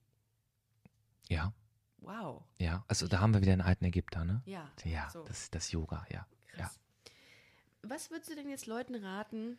[1.30, 1.54] ja,
[2.00, 2.44] Wow.
[2.60, 2.84] ja.
[2.88, 4.42] Also da haben wir wieder einen alten Ägypter, ne?
[4.46, 4.70] Ja.
[4.84, 5.24] Ja, so.
[5.24, 6.28] das ist das Yoga, ja.
[6.58, 6.66] Ja.
[6.66, 6.80] Krass.
[7.82, 9.58] Was würdest du denn jetzt Leuten raten,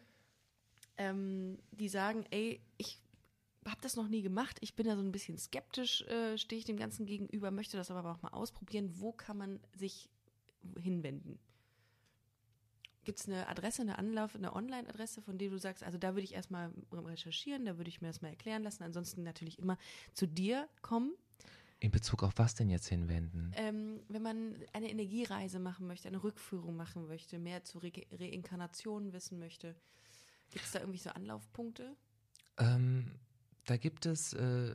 [0.99, 3.01] ähm, die sagen, ey, ich
[3.71, 6.65] habe das noch nie gemacht, ich bin da so ein bisschen skeptisch, äh, stehe ich
[6.65, 8.91] dem Ganzen gegenüber, möchte das aber auch mal ausprobieren.
[9.01, 10.11] Wo kann man sich
[10.81, 11.39] hinwenden?
[13.05, 16.23] Gibt es eine Adresse, eine Anlauf, eine Online-Adresse, von der du sagst, also da würde
[16.23, 18.83] ich erstmal recherchieren, da würde ich mir das mal erklären lassen.
[18.83, 19.77] Ansonsten natürlich immer
[20.15, 21.13] zu dir kommen.
[21.81, 23.53] In Bezug auf was denn jetzt hinwenden?
[23.57, 29.13] Ähm, wenn man eine Energiereise machen möchte, eine Rückführung machen möchte, mehr zu Re Reinkarnation
[29.13, 29.75] wissen möchte,
[30.51, 31.95] gibt es da irgendwie so Anlaufpunkte?
[32.57, 33.11] Ähm,
[33.65, 34.75] da gibt es äh,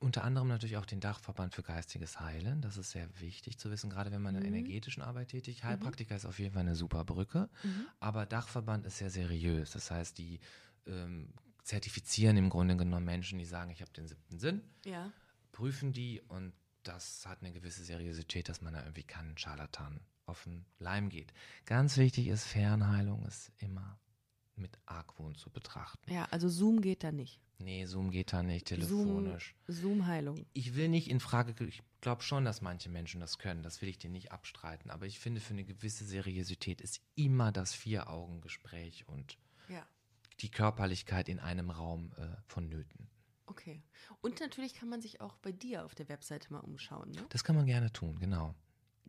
[0.00, 2.62] unter anderem natürlich auch den Dachverband für geistiges Heilen.
[2.62, 4.56] Das ist sehr wichtig zu wissen, gerade wenn man in der Mhm.
[4.56, 5.62] energetischen Arbeit tätig.
[5.64, 7.50] Heilpraktiker ist auf jeden Fall eine super Brücke,
[7.98, 9.72] aber Dachverband ist sehr seriös.
[9.72, 10.40] Das heißt, die
[10.86, 15.12] ähm, zertifizieren im Grunde genommen Menschen, die sagen, ich habe den siebten Sinn, Ja.
[15.52, 20.44] prüfen die und das hat eine gewisse Seriosität, dass man da irgendwie keinen Scharlatan auf
[20.44, 21.34] den Leim geht.
[21.66, 23.98] Ganz wichtig ist, Fernheilung ist immer
[24.56, 26.10] mit Argwohn zu betrachten.
[26.12, 27.40] Ja, also Zoom geht da nicht.
[27.58, 29.54] Nee, Zoom geht da nicht, Zoom, telefonisch.
[29.68, 30.46] Zoom-Heilung.
[30.54, 33.88] Ich will nicht in Frage, ich glaube schon, dass manche Menschen das können, das will
[33.90, 39.06] ich dir nicht abstreiten, aber ich finde, für eine gewisse Seriosität ist immer das Vier-Augen-Gespräch
[39.08, 39.36] und
[39.68, 39.84] Ja.
[40.40, 43.08] die Körperlichkeit in einem Raum äh, vonnöten.
[43.44, 43.82] Okay.
[44.22, 47.10] Und natürlich kann man sich auch bei dir auf der Webseite mal umschauen.
[47.10, 47.26] Ne?
[47.28, 48.54] Das kann man gerne tun, genau.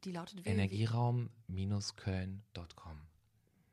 [0.03, 0.49] Die lautet www.
[0.51, 2.97] Energieraum-köln.com.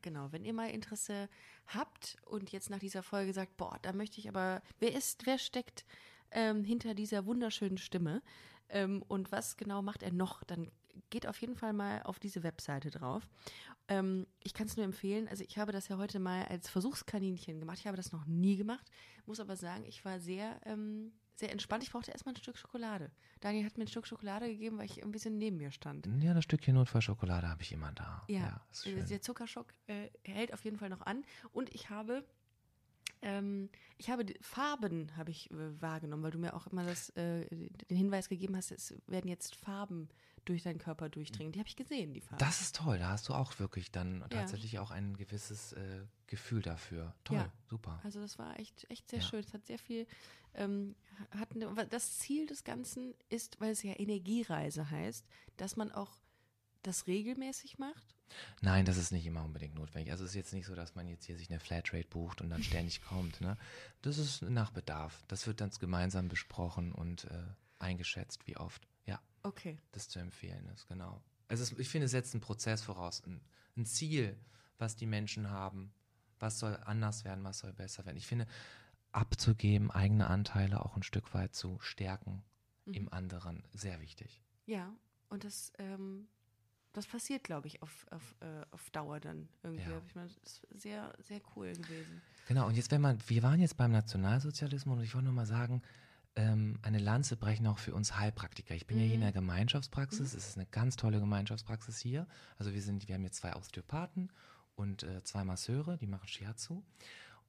[0.02, 1.28] Genau, wenn ihr mal Interesse
[1.66, 5.38] habt und jetzt nach dieser Folge sagt, boah, da möchte ich aber, wer ist, wer
[5.38, 5.84] steckt
[6.30, 8.22] ähm, hinter dieser wunderschönen Stimme?
[8.68, 10.70] Ähm, und was genau macht er noch, dann
[11.10, 13.28] geht auf jeden Fall mal auf diese Webseite drauf.
[13.88, 17.58] Ähm, ich kann es nur empfehlen, also ich habe das ja heute mal als Versuchskaninchen
[17.58, 18.90] gemacht, ich habe das noch nie gemacht,
[19.26, 21.82] muss aber sagen, ich war sehr, ähm, sehr entspannt.
[21.84, 23.10] Ich brauchte erstmal ein Stück Schokolade.
[23.40, 26.08] Daniel hat mir ein Stück Schokolade gegeben, weil ich ein bisschen neben mir stand.
[26.20, 28.24] Ja, das Stückchen Notfallschokolade habe ich immer da.
[28.28, 29.06] Ja, äh, schön.
[29.06, 31.24] der Zuckerschock äh, hält auf jeden Fall noch an.
[31.52, 32.24] Und ich habe,
[33.22, 37.10] ähm, ich habe die Farben habe ich äh, wahrgenommen, weil du mir auch immer das,
[37.10, 40.08] äh, den Hinweis gegeben hast, es werden jetzt Farben
[40.44, 41.52] durch deinen Körper durchdringen.
[41.52, 42.38] Die habe ich gesehen, die Farben.
[42.38, 46.62] Das ist toll, da hast du auch wirklich dann tatsächlich auch ein gewisses äh, Gefühl
[46.62, 47.14] dafür.
[47.24, 47.52] Toll, Ja.
[47.68, 48.00] super.
[48.04, 49.24] Also das war echt, echt sehr Ja.
[49.26, 49.40] schön.
[49.40, 50.06] Es hat sehr viel,
[50.54, 50.94] ähm,
[51.30, 55.24] hat eine, das Ziel des Ganzen ist, weil es ja Energiereise heißt,
[55.56, 56.12] dass man auch
[56.82, 58.14] das regelmäßig macht.
[58.60, 60.12] Nein, das ist nicht immer unbedingt notwendig.
[60.12, 62.50] Also es ist jetzt nicht so, dass man jetzt hier sich eine Flatrate bucht und
[62.50, 63.40] dann ständig kommt.
[63.40, 63.56] Ne?
[64.02, 65.24] Das ist nach Bedarf.
[65.28, 67.42] Das wird dann gemeinsam besprochen und äh,
[67.78, 68.86] eingeschätzt, wie oft.
[69.42, 69.78] Okay.
[69.92, 71.22] das zu empfehlen ist, genau.
[71.48, 73.40] Also es, ich finde, es setzt einen Prozess voraus, ein,
[73.76, 74.36] ein Ziel,
[74.78, 75.92] was die Menschen haben.
[76.40, 78.16] Was soll anders werden, was soll besser werden.
[78.16, 78.46] Ich finde,
[79.12, 82.42] abzugeben, eigene Anteile auch ein Stück weit zu stärken
[82.88, 82.94] Mhm.
[82.94, 84.40] im anderen, sehr wichtig.
[84.66, 84.94] Ja,
[85.28, 86.28] und das, ähm,
[86.92, 89.90] das passiert, glaube ich, auf, auf, äh, auf Dauer dann irgendwie.
[89.90, 90.02] Ja.
[90.06, 92.22] Ich meine, das ist sehr, sehr cool gewesen.
[92.46, 95.46] Genau, und jetzt, wenn man, wir waren jetzt beim Nationalsozialismus und ich wollte nur mal
[95.46, 95.82] sagen,
[96.38, 98.74] ähm, eine Lanze brechen auch für uns Heilpraktiker.
[98.74, 102.26] Ich bin ja hier in der Gemeinschaftspraxis, es ist eine ganz tolle Gemeinschaftspraxis hier.
[102.58, 104.30] Also wir sind, wir haben jetzt zwei Osteopathen
[104.76, 106.84] und äh, zwei Masseure, die machen Shiatsu.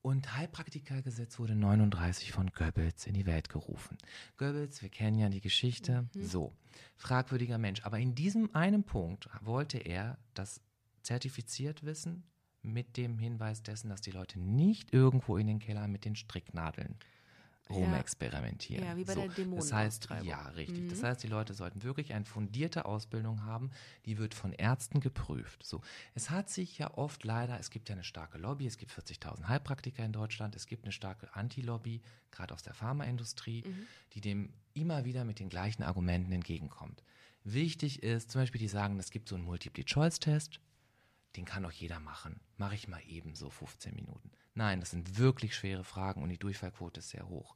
[0.02, 3.98] Und Heilpraktikergesetz wurde 39 von Goebbels in die Welt gerufen.
[4.38, 6.10] Goebbels, wir kennen ja die Geschichte.
[6.16, 6.54] So,
[6.96, 7.84] fragwürdiger Mensch.
[7.84, 10.62] Aber in diesem einen Punkt wollte er das
[11.04, 12.24] zertifiziert wissen
[12.64, 16.98] mit dem Hinweis dessen, dass die Leute nicht irgendwo in den Keller mit den Stricknadeln
[17.70, 18.84] rumexperimentieren.
[18.84, 20.90] Ja, wie bei so, der Das heißt, ja, richtig.
[20.90, 23.72] Das heißt, die Leute sollten wirklich eine fundierte Ausbildung haben,
[24.06, 25.66] die wird von Ärzten geprüft.
[25.66, 25.82] So,
[26.16, 29.48] es hat sich ja oft leider, es gibt ja eine starke Lobby, es gibt 40.000
[29.48, 32.02] Heilpraktiker in Deutschland, es gibt eine starke Anti-Lobby,
[32.32, 33.64] gerade aus der Pharmaindustrie,
[34.14, 37.04] die dem immer wieder mit den gleichen Argumenten entgegenkommt.
[37.44, 40.60] Wichtig ist zum Beispiel, die sagen, es gibt so einen Multiple-Choice-Test,
[41.36, 42.40] den kann doch jeder machen.
[42.58, 44.32] Mache ich mal eben so 15 Minuten.
[44.56, 47.56] Nein, das sind wirklich schwere Fragen und die Durchfallquote ist sehr hoch.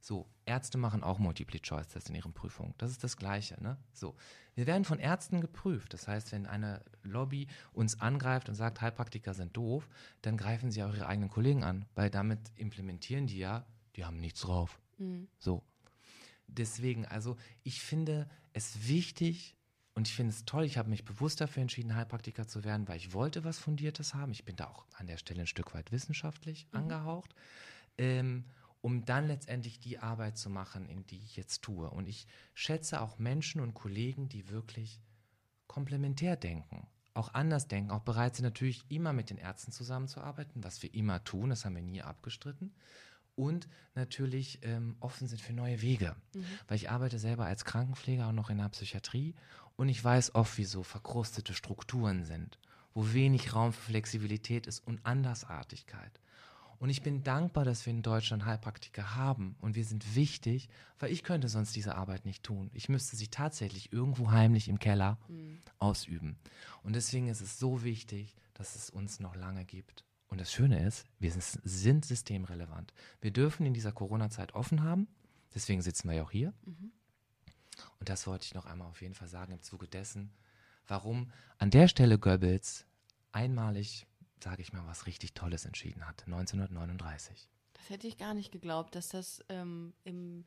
[0.00, 2.74] So, Ärzte machen auch Multiple-Choice-Tests in ihren Prüfungen.
[2.78, 3.62] Das ist das Gleiche.
[3.62, 3.76] Ne?
[3.92, 4.16] So,
[4.54, 5.92] wir werden von Ärzten geprüft.
[5.92, 9.88] Das heißt, wenn eine Lobby uns angreift und sagt, Heilpraktiker sind doof,
[10.22, 13.66] dann greifen sie auch ihre eigenen Kollegen an, weil damit implementieren die ja,
[13.96, 14.80] die haben nichts drauf.
[15.38, 15.62] So,
[16.46, 19.56] deswegen, also ich finde es wichtig
[20.00, 22.96] und ich finde es toll, ich habe mich bewusst dafür entschieden, Heilpraktiker zu werden, weil
[22.96, 24.32] ich wollte was Fundiertes haben.
[24.32, 27.34] Ich bin da auch an der Stelle ein Stück weit wissenschaftlich angehaucht,
[27.98, 28.46] ähm,
[28.80, 31.90] um dann letztendlich die Arbeit zu machen, in die ich jetzt tue.
[31.90, 35.02] Und ich schätze auch Menschen und Kollegen, die wirklich
[35.66, 40.82] komplementär denken, auch anders denken, auch bereit sind natürlich immer mit den Ärzten zusammenzuarbeiten, was
[40.82, 42.72] wir immer tun, das haben wir nie abgestritten.
[43.36, 46.14] Und natürlich ähm, offen sind für neue Wege.
[46.34, 46.44] Mhm.
[46.68, 49.34] Weil ich arbeite selber als Krankenpfleger auch noch in der Psychiatrie
[49.76, 52.58] und ich weiß oft, wie so verkrustete Strukturen sind,
[52.92, 56.20] wo wenig Raum für Flexibilität ist und Andersartigkeit.
[56.78, 60.68] Und ich bin dankbar, dass wir in Deutschland Heilpraktiker haben und wir sind wichtig,
[60.98, 62.70] weil ich könnte sonst diese Arbeit nicht tun.
[62.72, 65.58] Ich müsste sie tatsächlich irgendwo heimlich im Keller mhm.
[65.78, 66.38] ausüben.
[66.82, 70.04] Und deswegen ist es so wichtig, dass es uns noch lange gibt.
[70.30, 72.92] Und das Schöne ist, wir sind systemrelevant.
[73.20, 75.08] Wir dürfen in dieser Corona-Zeit offen haben.
[75.54, 76.54] Deswegen sitzen wir ja auch hier.
[76.64, 76.92] Mhm.
[77.98, 80.32] Und das wollte ich noch einmal auf jeden Fall sagen im Zuge dessen,
[80.86, 82.86] warum an der Stelle Goebbels
[83.32, 84.06] einmalig
[84.42, 87.48] sage ich mal, was richtig Tolles entschieden hat, 1939.
[87.74, 90.44] Das hätte ich gar nicht geglaubt, dass das ähm, im,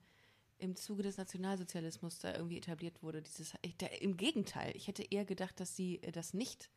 [0.58, 3.22] im Zuge des Nationalsozialismus da irgendwie etabliert wurde.
[3.22, 6.70] Dieses, ich, da, Im Gegenteil, ich hätte eher gedacht, dass sie äh, das nicht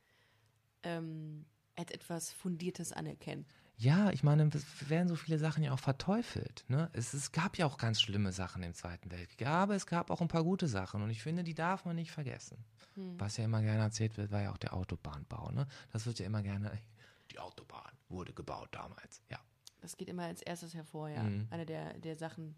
[0.82, 1.46] ähm,
[1.76, 3.46] als etwas Fundiertes anerkennen.
[3.78, 6.64] Ja, ich meine, es werden so viele Sachen ja auch verteufelt.
[6.68, 6.88] Ne?
[6.94, 10.22] Es, es gab ja auch ganz schlimme Sachen im Zweiten Weltkrieg, aber es gab auch
[10.22, 12.64] ein paar gute Sachen und ich finde, die darf man nicht vergessen.
[12.94, 13.20] Hm.
[13.20, 15.50] Was ja immer gerne erzählt wird, war ja auch der Autobahnbau.
[15.50, 15.66] Ne?
[15.92, 16.72] Das wird ja immer gerne
[17.30, 19.38] die Autobahn wurde gebaut damals, ja.
[19.82, 21.22] Das geht immer als erstes hervor, ja.
[21.22, 21.46] Mhm.
[21.50, 22.56] Eine der, der Sachen,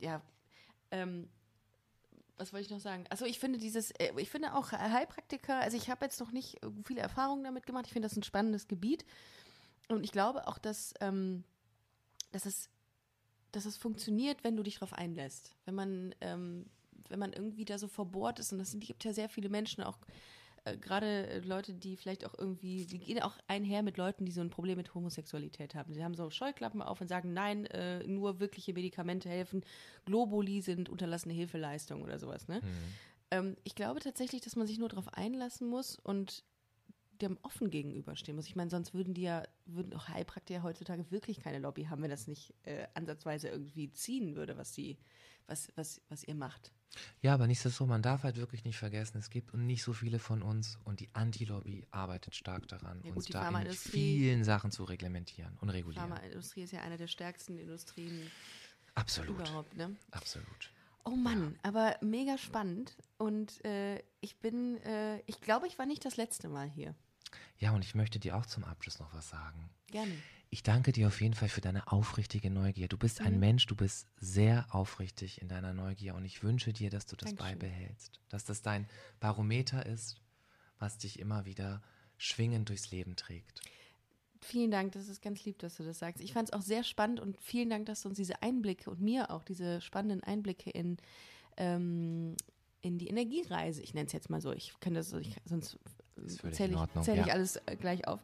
[0.00, 0.22] ja,
[0.90, 1.28] ähm,
[2.38, 3.04] was wollte ich noch sagen?
[3.10, 6.58] Also ich finde dieses, äh, ich finde auch Heilpraktiker, also ich habe jetzt noch nicht
[6.84, 7.86] viele Erfahrungen damit gemacht.
[7.86, 9.04] Ich finde das ein spannendes Gebiet.
[9.88, 11.44] Und ich glaube auch, dass, ähm,
[12.32, 12.68] dass, es,
[13.52, 15.54] dass es funktioniert, wenn du dich darauf einlässt.
[15.64, 16.66] Wenn man, ähm,
[17.08, 19.98] wenn man irgendwie da so verbohrt ist, und es gibt ja sehr viele Menschen, auch
[20.72, 24.40] äh, gerade Leute, die vielleicht auch irgendwie, die gehen auch einher mit Leuten, die so
[24.40, 25.92] ein Problem mit Homosexualität haben.
[25.92, 29.64] Die haben so Scheuklappen auf und sagen, nein, äh, nur wirkliche Medikamente helfen.
[30.04, 32.48] Globuli sind unterlassene Hilfeleistungen oder sowas.
[32.48, 32.60] Ne?
[32.62, 32.94] Mhm.
[33.30, 36.44] Ähm, ich glaube tatsächlich, dass man sich nur darauf einlassen muss und
[37.20, 38.46] dem offen gegenüberstehen muss.
[38.46, 42.10] Ich meine, sonst würden die ja, würden auch Heilpraktiker heutzutage wirklich keine Lobby haben, wenn
[42.10, 44.98] das nicht äh, ansatzweise irgendwie ziehen würde, was sie,
[45.46, 46.72] was, was, was ihr macht.
[47.20, 50.42] Ja, aber nichtsdestotrotz, man darf halt wirklich nicht vergessen, es gibt nicht so viele von
[50.42, 54.84] uns und die Anti-Lobby arbeitet stark daran, ja, gut, uns da in vielen Sachen zu
[54.84, 56.06] reglementieren und regulieren.
[56.06, 58.30] Die Pharmaindustrie ist ja eine der stärksten Industrien
[58.94, 59.30] Absolut.
[59.30, 59.76] überhaupt.
[59.76, 59.96] Ne?
[60.10, 60.72] Absolut.
[61.04, 61.58] Oh Mann, ja.
[61.62, 66.48] aber mega spannend und äh, ich bin, äh, ich glaube, ich war nicht das letzte
[66.48, 66.94] Mal hier.
[67.58, 69.70] Ja, und ich möchte dir auch zum Abschluss noch was sagen.
[69.90, 70.12] Gerne.
[70.50, 72.88] Ich danke dir auf jeden Fall für deine aufrichtige Neugier.
[72.88, 73.40] Du bist ein mhm.
[73.40, 77.34] Mensch, du bist sehr aufrichtig in deiner Neugier und ich wünsche dir, dass du das
[77.34, 77.58] Dankeschön.
[77.58, 78.20] beibehältst.
[78.30, 78.88] Dass das dein
[79.20, 80.16] Barometer ist,
[80.78, 81.82] was dich immer wieder
[82.16, 83.60] schwingend durchs Leben trägt.
[84.40, 86.22] Vielen Dank, das ist ganz lieb, dass du das sagst.
[86.22, 89.00] Ich fand es auch sehr spannend und vielen Dank, dass du uns diese Einblicke und
[89.00, 90.96] mir auch diese spannenden Einblicke in,
[91.56, 92.36] ähm,
[92.80, 95.78] in die Energiereise, ich nenne es jetzt mal so, ich kann das, ich, sonst
[96.26, 97.32] zähle ich, zähl ich ja.
[97.32, 98.20] alles äh, gleich auf,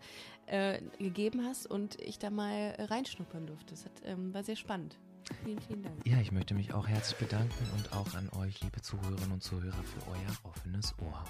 [0.46, 3.70] äh, gegeben hast und ich da mal reinschnuppern durfte.
[3.70, 4.98] Das hat, ähm, war sehr spannend.
[5.44, 6.06] Vielen, vielen Dank.
[6.06, 9.82] Ja, ich möchte mich auch herzlich bedanken und auch an euch, liebe Zuhörerinnen und Zuhörer,
[9.82, 11.24] für euer offenes Ohr.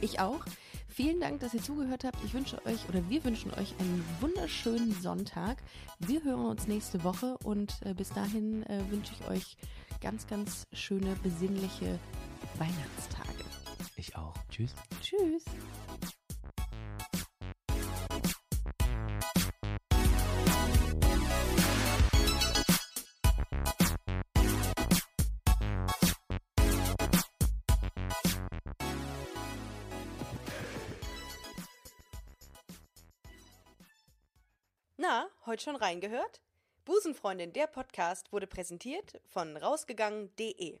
[0.00, 0.44] Ich auch.
[0.88, 2.16] Vielen Dank, dass ihr zugehört habt.
[2.24, 5.58] Ich wünsche euch oder wir wünschen euch einen wunderschönen Sonntag.
[5.98, 9.56] Wir hören uns nächste Woche und äh, bis dahin äh, wünsche ich euch
[10.00, 11.98] ganz, ganz schöne, besinnliche
[12.58, 13.49] Weihnachtstage.
[14.00, 14.32] Ich auch.
[14.48, 14.74] Tschüss.
[15.02, 15.44] Tschüss.
[34.96, 36.40] Na, heute schon reingehört?
[36.86, 40.80] Busenfreundin, der Podcast wurde präsentiert von rausgegangen.de.